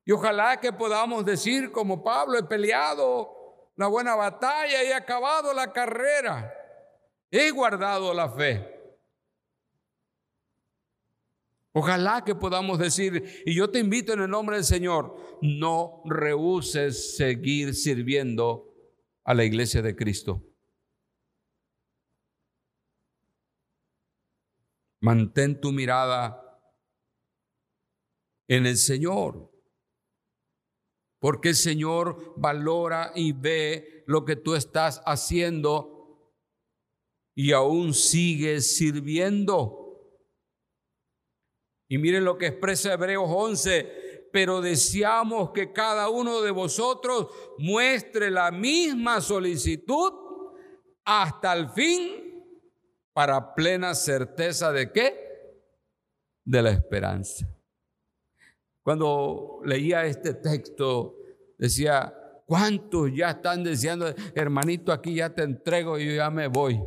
Y 0.06 0.14
ojalá 0.14 0.62
que 0.62 0.72
podamos 0.72 1.26
decir 1.26 1.74
como 1.74 2.02
Pablo, 2.02 2.38
he 2.38 2.44
peleado 2.44 3.74
la 3.76 3.88
buena 3.88 4.16
batalla 4.16 4.82
y 4.82 4.88
he 4.88 4.94
acabado 4.94 5.54
la 5.54 5.74
carrera 5.74 6.54
he 7.32 7.50
guardado 7.52 8.14
la 8.14 8.30
fe. 8.30 8.68
Ojalá 11.74 12.24
que 12.26 12.36
podamos 12.36 12.80
decir, 12.80 13.44
y 13.46 13.56
yo 13.56 13.72
te 13.72 13.80
invito 13.80 14.12
en 14.12 14.22
el 14.22 14.30
nombre 14.30 14.58
del 14.58 14.66
Señor, 14.66 15.16
no 15.42 16.02
rehuses 16.06 17.16
seguir 17.16 17.74
sirviendo 17.74 18.76
a 19.24 19.34
la 19.34 19.46
iglesia 19.46 19.82
de 19.82 19.96
Cristo. 19.96 20.44
Mantén 25.00 25.60
tu 25.60 25.72
mirada 25.72 26.62
en 28.50 28.66
el 28.66 28.76
Señor, 28.76 29.50
porque 31.20 31.50
el 31.50 31.56
Señor 31.56 32.34
valora 32.36 33.14
y 33.16 33.32
ve 33.32 34.04
lo 34.08 34.26
que 34.26 34.36
tú 34.36 34.56
estás 34.56 35.02
haciendo 35.06 36.01
y 37.36 37.52
aún 37.52 37.94
sigues 37.94 38.76
sirviendo. 38.78 39.82
Y 41.90 41.98
miren 41.98 42.24
lo 42.24 42.38
que 42.38 42.48
expresa 42.48 42.94
Hebreos 42.94 43.28
11, 43.28 44.30
pero 44.32 44.62
deseamos 44.62 45.52
que 45.52 45.74
cada 45.74 46.10
uno 46.10 46.42
de 46.42 46.52
vosotros 46.52 47.28
muestre 47.58 48.32
la 48.32 48.52
misma 48.52 49.20
solicitud 49.20 50.14
hasta 51.04 51.54
el 51.54 51.70
fin 51.70 52.46
para 53.14 53.54
plena 53.54 53.94
certeza 53.94 54.72
de 54.72 54.92
qué? 54.92 55.60
De 56.46 56.62
la 56.62 56.72
esperanza. 56.72 57.46
Cuando 58.84 59.60
leía 59.66 60.06
este 60.06 60.34
texto, 60.36 61.18
decía, 61.58 62.14
¿cuántos 62.46 63.12
ya 63.14 63.32
están 63.32 63.64
diciendo, 63.64 64.14
hermanito, 64.34 64.92
aquí 64.92 65.16
ya 65.16 65.30
te 65.34 65.44
entrego 65.44 66.00
y 66.00 66.06
yo 66.06 66.14
ya 66.14 66.30
me 66.30 66.48
voy? 66.48 66.82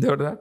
¿De 0.00 0.08
verdad? 0.08 0.40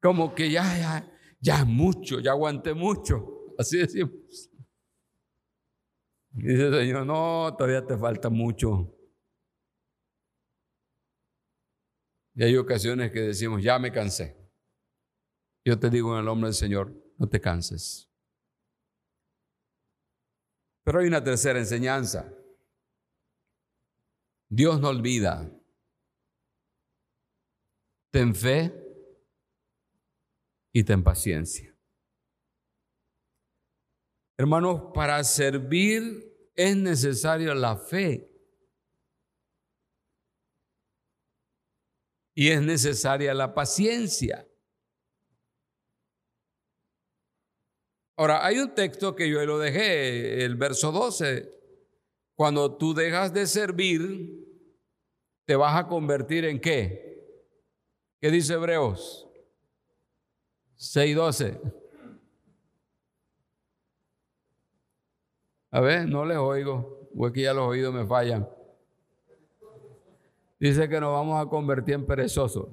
Como 0.00 0.34
que 0.34 0.50
ya, 0.50 0.62
ya, 0.78 1.18
ya 1.38 1.64
mucho, 1.66 2.18
ya 2.18 2.30
aguanté 2.30 2.72
mucho. 2.72 3.54
Así 3.58 3.76
decimos. 3.76 4.12
Dice 6.30 6.68
el 6.68 6.74
Señor, 6.74 7.04
no, 7.04 7.54
todavía 7.58 7.86
te 7.86 7.98
falta 7.98 8.30
mucho. 8.30 8.96
Y 12.34 12.42
hay 12.42 12.56
ocasiones 12.56 13.12
que 13.12 13.20
decimos, 13.20 13.62
ya 13.62 13.78
me 13.78 13.92
cansé. 13.92 14.34
Yo 15.62 15.78
te 15.78 15.90
digo 15.90 16.14
en 16.14 16.20
el 16.20 16.24
nombre 16.24 16.48
del 16.48 16.54
Señor, 16.54 16.90
no 17.18 17.28
te 17.28 17.38
canses. 17.38 18.10
Pero 20.84 21.00
hay 21.00 21.08
una 21.08 21.22
tercera 21.22 21.58
enseñanza. 21.58 22.32
Dios 24.48 24.80
no 24.80 24.88
olvida. 24.88 25.59
Ten 28.10 28.34
fe 28.34 28.72
y 30.72 30.82
ten 30.84 31.02
paciencia. 31.02 31.76
Hermanos, 34.36 34.90
para 34.94 35.22
servir 35.22 36.50
es 36.54 36.76
necesaria 36.76 37.54
la 37.54 37.76
fe. 37.76 38.26
Y 42.34 42.48
es 42.48 42.62
necesaria 42.62 43.34
la 43.34 43.54
paciencia. 43.54 44.46
Ahora, 48.16 48.44
hay 48.44 48.58
un 48.58 48.74
texto 48.74 49.14
que 49.14 49.28
yo 49.30 49.44
lo 49.44 49.58
dejé, 49.58 50.44
el 50.44 50.56
verso 50.56 50.90
12. 50.90 51.50
Cuando 52.34 52.76
tú 52.76 52.94
dejas 52.94 53.32
de 53.32 53.46
servir, 53.46 54.46
te 55.46 55.56
vas 55.56 55.76
a 55.78 55.86
convertir 55.86 56.44
en 56.44 56.60
qué? 56.60 57.09
¿Qué 58.20 58.30
dice 58.30 58.52
Hebreos? 58.54 59.26
6.12. 60.78 61.58
A 65.70 65.80
ver, 65.80 66.08
no 66.08 66.24
les 66.24 66.36
oigo, 66.36 67.08
o 67.16 67.26
es 67.26 67.32
que 67.32 67.42
ya 67.42 67.54
los 67.54 67.68
oídos 67.68 67.94
me 67.94 68.06
fallan. 68.06 68.48
Dice 70.58 70.88
que 70.88 71.00
nos 71.00 71.12
vamos 71.12 71.40
a 71.40 71.48
convertir 71.48 71.94
en 71.94 72.06
perezosos. 72.06 72.68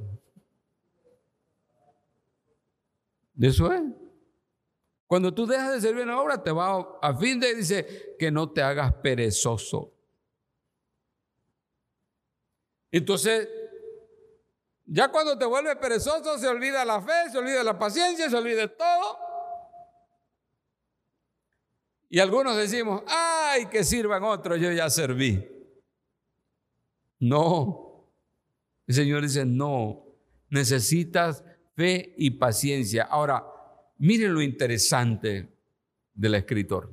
Eso 3.39 3.71
es. 3.71 3.83
Cuando 5.05 5.33
tú 5.33 5.45
dejas 5.45 5.73
de 5.73 5.81
servir 5.81 6.01
en 6.01 6.09
la 6.09 6.19
obra, 6.19 6.43
te 6.43 6.51
va 6.51 6.99
a, 7.01 7.15
fin 7.15 7.39
de, 7.39 7.55
dice, 7.55 8.15
que 8.19 8.29
no 8.29 8.51
te 8.51 8.61
hagas 8.61 8.93
perezoso. 8.95 9.93
Entonces, 12.91 13.47
ya 14.87 15.09
cuando 15.09 15.37
te 15.37 15.45
vuelves 15.45 15.75
perezoso, 15.75 16.37
se 16.37 16.47
olvida 16.47 16.85
la 16.85 17.01
fe, 17.01 17.29
se 17.29 17.37
olvida 17.37 17.61
la 17.61 17.77
paciencia, 17.77 18.29
se 18.29 18.35
olvida 18.37 18.67
todo. 18.67 19.17
Y 22.09 22.19
algunos 22.19 22.55
decimos, 22.55 23.03
ay, 23.05 23.65
que 23.65 23.83
sirvan 23.83 24.23
otros, 24.23 24.59
yo 24.59 24.71
ya 24.71 24.89
serví. 24.89 25.45
No. 27.19 28.07
El 28.87 28.95
Señor 28.95 29.23
dice, 29.23 29.45
no, 29.45 30.05
necesitas 30.49 31.43
fe 31.75 32.15
y 32.17 32.31
paciencia. 32.31 33.03
Ahora, 33.03 33.45
miren 33.97 34.33
lo 34.33 34.41
interesante 34.41 35.53
del 36.13 36.35
escritor. 36.35 36.89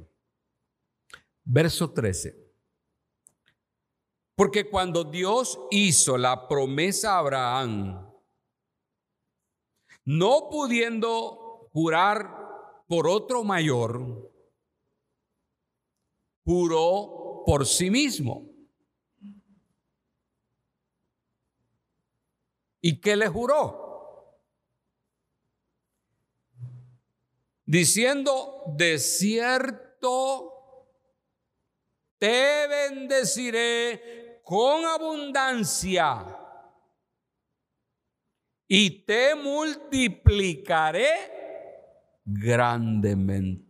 Verso 1.45 1.93
13. 1.93 2.44
Porque 4.37 4.69
cuando 4.69 5.05
Dios 5.05 5.59
hizo 5.71 6.19
la 6.19 6.49
promesa 6.49 7.15
a 7.15 7.19
Abraham, 7.19 8.13
no 10.05 10.49
pudiendo 10.51 11.69
jurar 11.73 12.85
por 12.89 13.07
otro 13.07 13.45
mayor, 13.45 14.33
juró 16.45 17.43
por 17.47 17.67
sí 17.67 17.91
mismo. 17.91 18.51
¿Y 22.81 23.01
qué 23.01 23.17
le 23.17 23.29
juró? 23.29 23.83
Diciendo, 27.65 28.63
de 28.77 28.99
cierto 28.99 30.51
te 32.19 32.67
bendeciré 32.69 34.24
con 34.45 34.85
abundancia 34.85 36.23
y 38.69 39.05
te 39.05 39.35
multiplicaré 39.35 41.09
grandemente. 42.25 43.65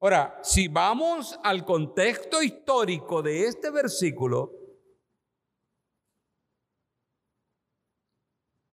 Ahora, 0.00 0.40
si 0.42 0.68
vamos 0.68 1.38
al 1.42 1.64
contexto 1.64 2.42
histórico 2.42 3.20
de 3.20 3.46
este 3.46 3.70
versículo, 3.70 4.52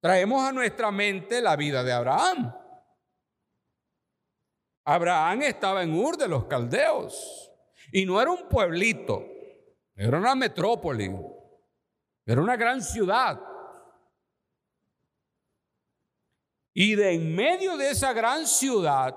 traemos 0.01 0.41
a 0.47 0.51
nuestra 0.51 0.91
mente 0.91 1.41
la 1.41 1.55
vida 1.55 1.83
de 1.83 1.91
Abraham. 1.91 2.55
Abraham 4.85 5.41
estaba 5.43 5.83
en 5.83 5.93
Ur 5.93 6.17
de 6.17 6.27
los 6.27 6.45
Caldeos 6.45 7.48
y 7.91 8.05
no 8.05 8.21
era 8.21 8.31
un 8.31 8.47
pueblito, 8.47 9.25
era 9.95 10.17
una 10.17 10.35
metrópoli, 10.35 11.11
era 12.25 12.41
una 12.41 12.55
gran 12.55 12.81
ciudad. 12.81 13.39
Y 16.73 16.95
de 16.95 17.13
en 17.13 17.35
medio 17.35 17.75
de 17.77 17.89
esa 17.89 18.13
gran 18.13 18.45
ciudad 18.47 19.15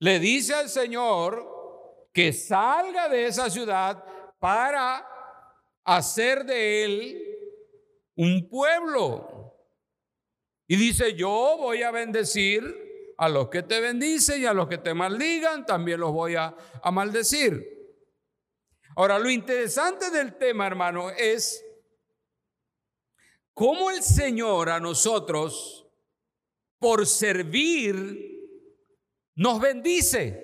le 0.00 0.18
dice 0.18 0.54
al 0.54 0.68
Señor 0.68 2.08
que 2.12 2.32
salga 2.32 3.08
de 3.08 3.26
esa 3.26 3.50
ciudad 3.50 4.04
para 4.38 5.06
hacer 5.84 6.44
de 6.44 6.84
él 6.84 7.22
un 8.16 8.48
pueblo. 8.48 9.56
Y 10.66 10.76
dice, 10.76 11.14
yo 11.14 11.56
voy 11.58 11.82
a 11.82 11.90
bendecir 11.90 12.83
a 13.18 13.28
los 13.28 13.48
que 13.48 13.62
te 13.62 13.80
bendicen 13.80 14.42
y 14.42 14.46
a 14.46 14.54
los 14.54 14.68
que 14.68 14.78
te 14.78 14.94
maldigan, 14.94 15.64
también 15.66 16.00
los 16.00 16.12
voy 16.12 16.34
a, 16.36 16.54
maldecir. 16.92 17.72
Ahora, 18.96 19.18
lo 19.18 19.30
interesante 19.30 20.10
del 20.10 20.36
tema, 20.36 20.66
hermano, 20.66 21.10
es 21.10 21.64
cómo 23.52 23.90
el 23.90 24.02
Señor 24.02 24.70
a 24.70 24.80
nosotros, 24.80 25.86
por 26.78 27.06
servir, 27.06 28.34
nos 29.36 29.60
bendice. 29.60 30.42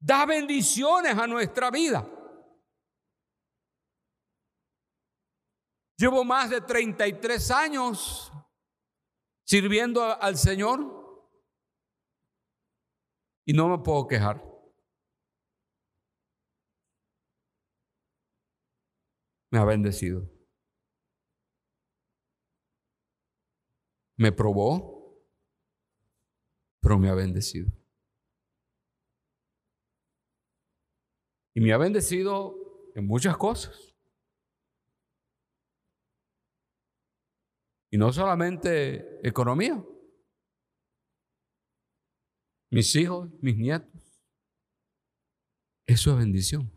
Da 0.00 0.24
bendiciones 0.24 1.16
a 1.16 1.26
nuestra 1.26 1.70
vida. 1.70 2.08
Llevo 5.96 6.24
más 6.24 6.50
de 6.50 6.60
33 6.60 7.50
años 7.50 8.32
sirviendo 9.48 10.02
al 10.02 10.36
Señor 10.36 10.78
y 13.46 13.54
no 13.54 13.68
me 13.68 13.82
puedo 13.82 14.06
quejar. 14.06 14.44
Me 19.50 19.58
ha 19.58 19.64
bendecido. 19.64 20.30
Me 24.18 24.32
probó, 24.32 25.18
pero 26.82 26.98
me 26.98 27.08
ha 27.08 27.14
bendecido. 27.14 27.70
Y 31.54 31.60
me 31.62 31.72
ha 31.72 31.78
bendecido 31.78 32.90
en 32.94 33.06
muchas 33.06 33.38
cosas. 33.38 33.87
Y 37.90 37.96
no 37.96 38.12
solamente 38.12 39.26
economía. 39.26 39.82
Mis 42.70 42.94
hijos, 42.96 43.30
mis 43.40 43.56
nietos. 43.56 43.90
Eso 45.86 46.12
es 46.12 46.18
bendición. 46.18 46.70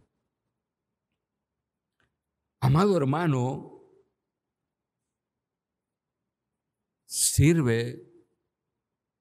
Amado 2.62 2.96
hermano, 2.96 3.82
sirve 7.06 8.08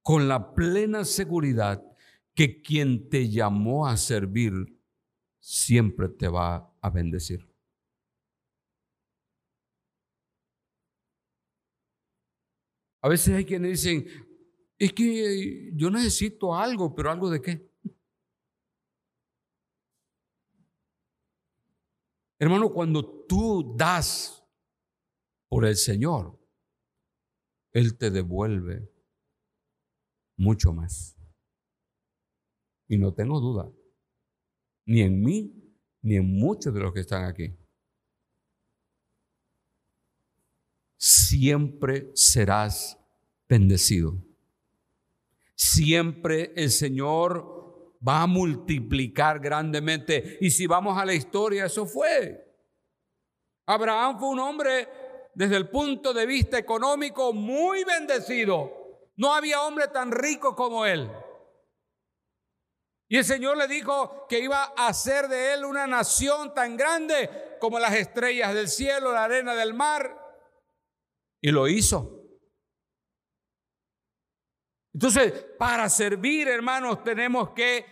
con 0.03 0.29
la 0.29 0.55
plena 0.55 1.05
seguridad 1.05 1.83
que 2.35 2.63
quien 2.63 3.09
te 3.09 3.29
llamó 3.29 3.87
a 3.87 3.97
servir 3.97 4.53
siempre 5.41 6.09
te 6.09 6.29
va 6.29 6.73
a 6.81 6.91
bendecir. 6.91 7.50
A 13.03 13.09
veces 13.09 13.35
hay 13.35 13.45
quienes 13.45 13.83
dicen, 13.83 14.07
es 14.79 14.93
que 14.93 15.71
yo 15.75 15.91
necesito 15.91 16.55
algo, 16.55 16.95
pero 16.95 17.11
algo 17.11 17.31
de 17.31 17.41
qué? 17.41 17.71
Hermano, 22.39 22.73
cuando 22.73 23.27
tú 23.27 23.75
das 23.77 24.43
por 25.49 25.67
el 25.67 25.77
Señor, 25.77 26.39
Él 27.73 27.99
te 27.99 28.11
devuelve 28.11 28.91
mucho 30.39 30.73
más. 30.73 31.17
Y 32.89 32.97
no 32.97 33.13
tengo 33.13 33.39
duda, 33.39 33.71
ni 34.87 35.03
en 35.03 35.23
mí, 35.23 35.55
ni 36.01 36.17
en 36.17 36.27
muchos 36.27 36.73
de 36.73 36.81
los 36.81 36.95
que 36.95 37.01
están 37.01 37.25
aquí. 37.25 37.55
Siempre 41.01 42.11
serás 42.15 42.99
bendecido. 43.49 44.19
Siempre 45.55 46.53
el 46.55 46.71
Señor 46.71 47.95
va 48.07 48.21
a 48.21 48.27
multiplicar 48.27 49.41
grandemente. 49.41 50.37
Y 50.43 50.51
si 50.51 50.67
vamos 50.67 50.99
a 50.99 51.07
la 51.07 51.15
historia, 51.15 51.65
eso 51.65 51.87
fue. 51.87 52.47
Abraham 53.65 54.19
fue 54.19 54.29
un 54.29 54.41
hombre 54.41 54.89
desde 55.35 55.57
el 55.57 55.71
punto 55.71 56.13
de 56.13 56.27
vista 56.27 56.59
económico 56.59 57.33
muy 57.33 57.83
bendecido. 57.85 58.71
No 59.17 59.33
había 59.35 59.63
hombre 59.63 59.89
tan 59.89 60.13
rico 60.13 60.55
como 60.55 60.85
él. 60.85 61.11
Y 63.09 63.17
el 63.17 63.25
Señor 63.25 63.57
le 63.57 63.69
dijo 63.69 64.27
que 64.29 64.39
iba 64.39 64.75
a 64.77 64.89
hacer 64.89 65.29
de 65.29 65.55
él 65.55 65.65
una 65.65 65.87
nación 65.87 66.53
tan 66.53 66.77
grande 66.77 67.57
como 67.59 67.79
las 67.79 67.95
estrellas 67.95 68.53
del 68.53 68.69
cielo, 68.69 69.13
la 69.13 69.25
arena 69.25 69.55
del 69.55 69.73
mar. 69.73 70.20
Y 71.41 71.51
lo 71.51 71.69
hizo. 71.69 72.21
Entonces, 74.93 75.47
para 75.59 75.89
servir, 75.89 76.49
hermanos, 76.49 77.03
tenemos 77.05 77.51
que 77.51 77.87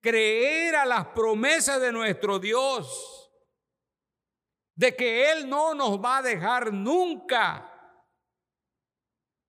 creer 0.00 0.76
a 0.76 0.86
las 0.86 1.06
promesas 1.08 1.80
de 1.80 1.92
nuestro 1.92 2.38
Dios, 2.38 3.32
de 4.76 4.94
que 4.94 5.32
Él 5.32 5.48
no 5.48 5.74
nos 5.74 6.02
va 6.02 6.18
a 6.18 6.22
dejar 6.22 6.72
nunca. 6.72 7.70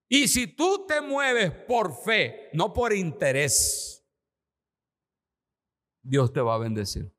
Y 0.10 0.28
si 0.28 0.48
tú 0.48 0.86
te 0.88 1.02
mueves 1.02 1.52
por 1.52 1.96
fe, 2.04 2.50
no 2.54 2.74
por 2.74 2.94
interés, 2.94 4.06
Dios 6.02 6.32
te 6.32 6.42
va 6.42 6.56
a 6.56 6.60
bendecir. 6.60 7.15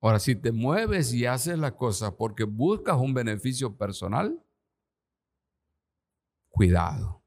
Ahora, 0.00 0.18
si 0.18 0.34
te 0.34 0.52
mueves 0.52 1.12
y 1.12 1.26
haces 1.26 1.58
las 1.58 1.72
cosas 1.72 2.12
porque 2.18 2.44
buscas 2.44 2.96
un 2.96 3.12
beneficio 3.14 3.76
personal, 3.76 4.42
cuidado 6.48 7.20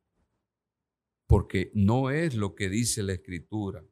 porque 1.33 1.71
no 1.73 2.12
es 2.12 2.36
lo 2.36 2.53
que 2.53 2.69
dice 2.69 3.01
la 3.01 3.13
escritura. 3.13 3.83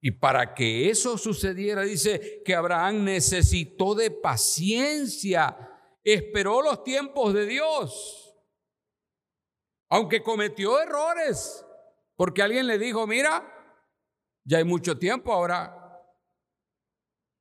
Y 0.00 0.12
para 0.12 0.54
que 0.54 0.88
eso 0.88 1.18
sucediera, 1.18 1.82
dice 1.82 2.40
que 2.42 2.54
Abraham 2.54 3.04
necesitó 3.04 3.94
de 3.94 4.10
paciencia, 4.10 5.58
esperó 6.02 6.62
los 6.62 6.84
tiempos 6.84 7.34
de 7.34 7.44
Dios, 7.44 8.34
aunque 9.90 10.22
cometió 10.22 10.80
errores, 10.80 11.62
porque 12.16 12.42
alguien 12.42 12.66
le 12.66 12.78
dijo, 12.78 13.06
mira, 13.06 13.46
ya 14.42 14.56
hay 14.56 14.64
mucho 14.64 14.98
tiempo, 14.98 15.34
ahora 15.34 15.77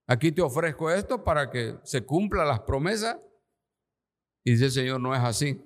aquí 0.08 0.32
te 0.32 0.42
ofrezco 0.42 0.90
esto 0.90 1.24
para 1.24 1.50
que 1.50 1.78
se 1.84 2.06
cumplan 2.06 2.48
las 2.48 2.62
promesas. 2.62 3.18
Y 4.44 4.52
dice 4.52 4.66
el 4.66 4.72
Señor, 4.72 5.02
no 5.02 5.14
es 5.14 5.22
así. 5.22 5.62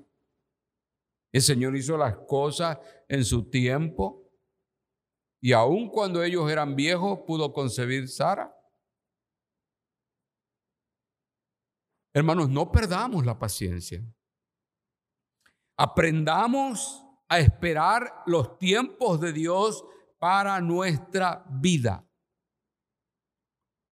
El 1.31 1.41
Señor 1.41 1.75
hizo 1.77 1.97
las 1.97 2.17
cosas 2.27 2.77
en 3.07 3.23
su 3.23 3.49
tiempo 3.49 4.21
y 5.41 5.53
aun 5.53 5.89
cuando 5.89 6.23
ellos 6.23 6.49
eran 6.51 6.75
viejos 6.75 7.21
pudo 7.25 7.51
concebir 7.53 8.07
Sara. 8.07 8.55
Hermanos, 12.13 12.49
no 12.49 12.71
perdamos 12.71 13.25
la 13.25 13.39
paciencia. 13.39 14.03
Aprendamos 15.77 17.03
a 17.27 17.39
esperar 17.39 18.23
los 18.25 18.57
tiempos 18.59 19.19
de 19.21 19.31
Dios 19.31 19.83
para 20.19 20.59
nuestra 20.59 21.45
vida. 21.49 22.05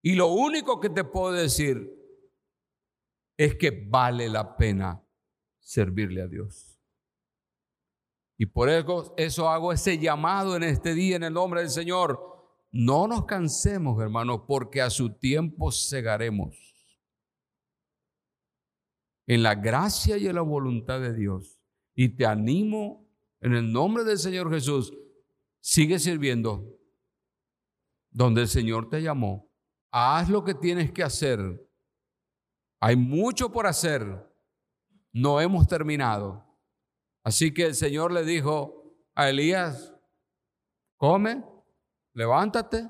Y 0.08 0.14
lo 0.14 0.28
único 0.28 0.80
que 0.80 0.88
te 0.88 1.04
puedo 1.04 1.32
decir 1.32 1.94
es 3.36 3.56
que 3.56 3.70
vale 3.70 4.30
la 4.30 4.56
pena 4.56 5.04
servirle 5.60 6.22
a 6.22 6.26
Dios. 6.26 6.80
Y 8.38 8.46
por 8.46 8.70
eso, 8.70 9.12
eso 9.18 9.50
hago 9.50 9.70
ese 9.70 9.98
llamado 9.98 10.56
en 10.56 10.62
este 10.62 10.94
día 10.94 11.16
en 11.16 11.24
el 11.24 11.34
nombre 11.34 11.60
del 11.60 11.68
Señor. 11.68 12.18
No 12.70 13.06
nos 13.06 13.26
cansemos, 13.26 14.00
hermanos, 14.00 14.44
porque 14.48 14.80
a 14.80 14.88
su 14.88 15.12
tiempo 15.18 15.70
segaremos. 15.70 16.56
En 19.26 19.42
la 19.42 19.56
gracia 19.56 20.16
y 20.16 20.26
en 20.26 20.36
la 20.36 20.40
voluntad 20.40 21.02
de 21.02 21.12
Dios. 21.12 21.60
Y 21.94 22.16
te 22.16 22.24
animo 22.24 23.06
en 23.42 23.52
el 23.52 23.70
nombre 23.70 24.04
del 24.04 24.16
Señor 24.16 24.50
Jesús. 24.50 24.90
Sigue 25.60 25.98
sirviendo 25.98 26.80
donde 28.10 28.40
el 28.40 28.48
Señor 28.48 28.88
te 28.88 29.02
llamó. 29.02 29.47
Haz 29.90 30.28
lo 30.28 30.44
que 30.44 30.54
tienes 30.54 30.92
que 30.92 31.02
hacer. 31.02 31.40
Hay 32.80 32.96
mucho 32.96 33.50
por 33.50 33.66
hacer. 33.66 34.04
No 35.12 35.40
hemos 35.40 35.66
terminado. 35.66 36.44
Así 37.24 37.52
que 37.52 37.66
el 37.66 37.74
Señor 37.74 38.12
le 38.12 38.24
dijo 38.24 38.94
a 39.14 39.28
Elías, 39.28 39.94
come, 40.96 41.44
levántate, 42.14 42.88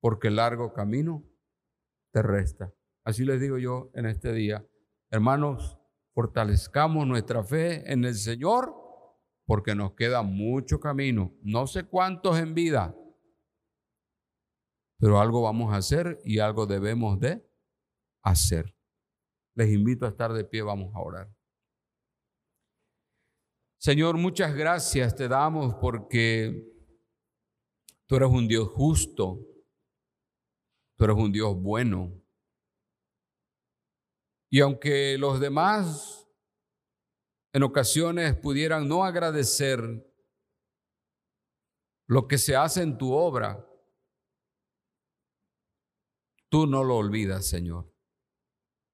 porque 0.00 0.28
el 0.28 0.36
largo 0.36 0.72
camino 0.72 1.24
te 2.12 2.22
resta. 2.22 2.72
Así 3.04 3.24
les 3.24 3.40
digo 3.40 3.58
yo 3.58 3.90
en 3.94 4.06
este 4.06 4.32
día, 4.32 4.66
hermanos, 5.10 5.78
fortalezcamos 6.14 7.06
nuestra 7.06 7.42
fe 7.42 7.90
en 7.90 8.04
el 8.04 8.14
Señor, 8.14 8.74
porque 9.46 9.74
nos 9.74 9.92
queda 9.92 10.22
mucho 10.22 10.78
camino, 10.78 11.32
no 11.42 11.66
sé 11.66 11.84
cuántos 11.84 12.38
en 12.38 12.54
vida, 12.54 12.94
pero 14.98 15.20
algo 15.20 15.42
vamos 15.42 15.72
a 15.72 15.76
hacer 15.76 16.20
y 16.24 16.40
algo 16.40 16.66
debemos 16.66 17.20
de 17.20 17.48
hacer. 18.22 18.74
Les 19.54 19.72
invito 19.72 20.06
a 20.06 20.08
estar 20.08 20.32
de 20.32 20.44
pie, 20.44 20.62
vamos 20.62 20.94
a 20.94 21.00
orar. 21.00 21.32
Señor, 23.80 24.16
muchas 24.16 24.54
gracias 24.54 25.14
te 25.14 25.28
damos 25.28 25.74
porque 25.76 26.64
tú 28.06 28.16
eres 28.16 28.28
un 28.28 28.48
Dios 28.48 28.68
justo, 28.68 29.40
tú 30.96 31.04
eres 31.04 31.16
un 31.16 31.30
Dios 31.30 31.54
bueno. 31.56 32.12
Y 34.50 34.60
aunque 34.60 35.16
los 35.16 35.38
demás 35.38 36.28
en 37.52 37.62
ocasiones 37.62 38.34
pudieran 38.36 38.88
no 38.88 39.04
agradecer 39.04 39.80
lo 42.08 42.26
que 42.26 42.38
se 42.38 42.56
hace 42.56 42.82
en 42.82 42.98
tu 42.98 43.12
obra, 43.12 43.67
tú 46.48 46.66
no 46.66 46.84
lo 46.84 46.96
olvidas, 46.96 47.46
Señor. 47.46 47.92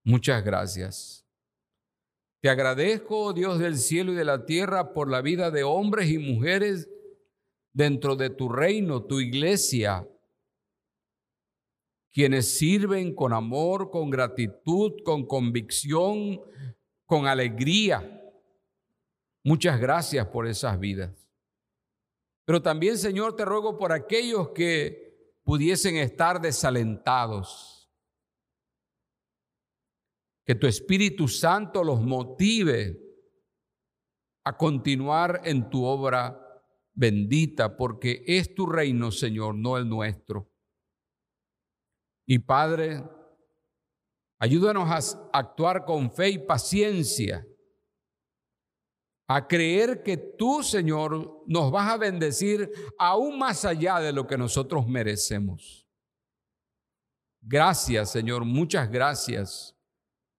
Muchas 0.05 0.45
gracias. 0.45 1.27
Te 2.41 2.51
agradezco, 2.51 3.33
Dios 3.33 3.59
del 3.59 3.79
cielo 3.79 4.13
y 4.13 4.17
de 4.17 4.25
la 4.25 4.45
tierra, 4.45 4.93
por 4.93 5.11
la 5.11 5.23
vida 5.23 5.51
de 5.51 5.63
hombres 5.65 6.11
y 6.11 6.19
mujeres 6.19 6.91
dentro 7.73 8.17
de 8.17 8.31
tu 8.31 8.49
reino, 8.49 9.03
tu 9.05 9.19
iglesia, 9.21 10.07
quienes 12.13 12.57
sirven 12.57 13.15
con 13.15 13.33
amor, 13.33 13.91
con 13.91 14.11
gratitud, 14.11 14.93
con 15.05 15.27
convicción, 15.27 16.41
con 17.07 17.27
alegría. 17.27 18.23
Muchas 19.43 19.81
gracias 19.81 20.27
por 20.29 20.47
esas 20.47 20.79
vidas. 20.79 21.29
Pero 22.45 22.63
también, 22.63 22.99
Señor, 22.99 23.37
te 23.37 23.45
ruego 23.45 23.77
por 23.79 23.91
aquellos 23.91 24.51
que 24.51 25.04
pudiesen 25.45 25.97
estar 25.97 26.41
desalentados. 26.41 27.89
Que 30.45 30.55
tu 30.55 30.67
Espíritu 30.67 31.29
Santo 31.29 31.85
los 31.85 32.03
motive 32.03 33.01
a 34.45 34.57
continuar 34.57 35.41
en 35.45 35.71
tu 35.71 35.85
obra 35.85 36.41
bendita, 36.93 37.77
porque 37.77 38.23
es 38.27 38.55
tu 38.55 38.67
reino, 38.67 39.11
Señor, 39.11 39.55
no 39.55 39.79
el 39.79 39.89
nuestro. 39.89 40.51
Y 42.27 42.39
Padre, 42.39 43.03
ayúdanos 44.39 44.89
a 44.89 45.39
actuar 45.39 45.85
con 45.85 46.11
fe 46.13 46.31
y 46.31 46.39
paciencia, 46.39 47.47
a 49.27 49.47
creer 49.47 50.03
que 50.03 50.17
tú, 50.17 50.63
Señor, 50.63 51.43
nos 51.47 51.71
vas 51.71 51.93
a 51.93 51.97
bendecir 51.97 52.71
aún 52.99 53.39
más 53.39 53.65
allá 53.65 54.01
de 54.01 54.13
lo 54.13 54.27
que 54.27 54.37
nosotros 54.37 54.87
merecemos. 54.87 55.87
Gracias, 57.41 58.11
Señor, 58.11 58.45
muchas 58.45 58.91
gracias 58.91 59.77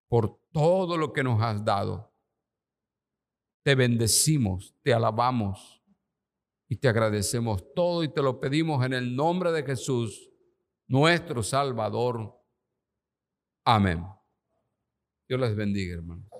por 0.08 0.40
todo 0.52 0.96
lo 0.96 1.12
que 1.12 1.22
nos 1.22 1.40
has 1.42 1.64
dado. 1.64 2.12
Te 3.64 3.74
bendecimos, 3.74 4.74
te 4.82 4.92
alabamos 4.92 5.82
y 6.68 6.76
te 6.76 6.88
agradecemos 6.88 7.64
todo 7.74 8.02
y 8.02 8.08
te 8.08 8.22
lo 8.22 8.40
pedimos 8.40 8.84
en 8.84 8.92
el 8.92 9.14
nombre 9.14 9.50
de 9.52 9.64
Jesús, 9.64 10.30
nuestro 10.86 11.42
Salvador. 11.42 12.36
Amén. 13.64 14.04
Dios 15.28 15.40
les 15.40 15.56
bendiga, 15.56 15.94
hermanos. 15.94 16.35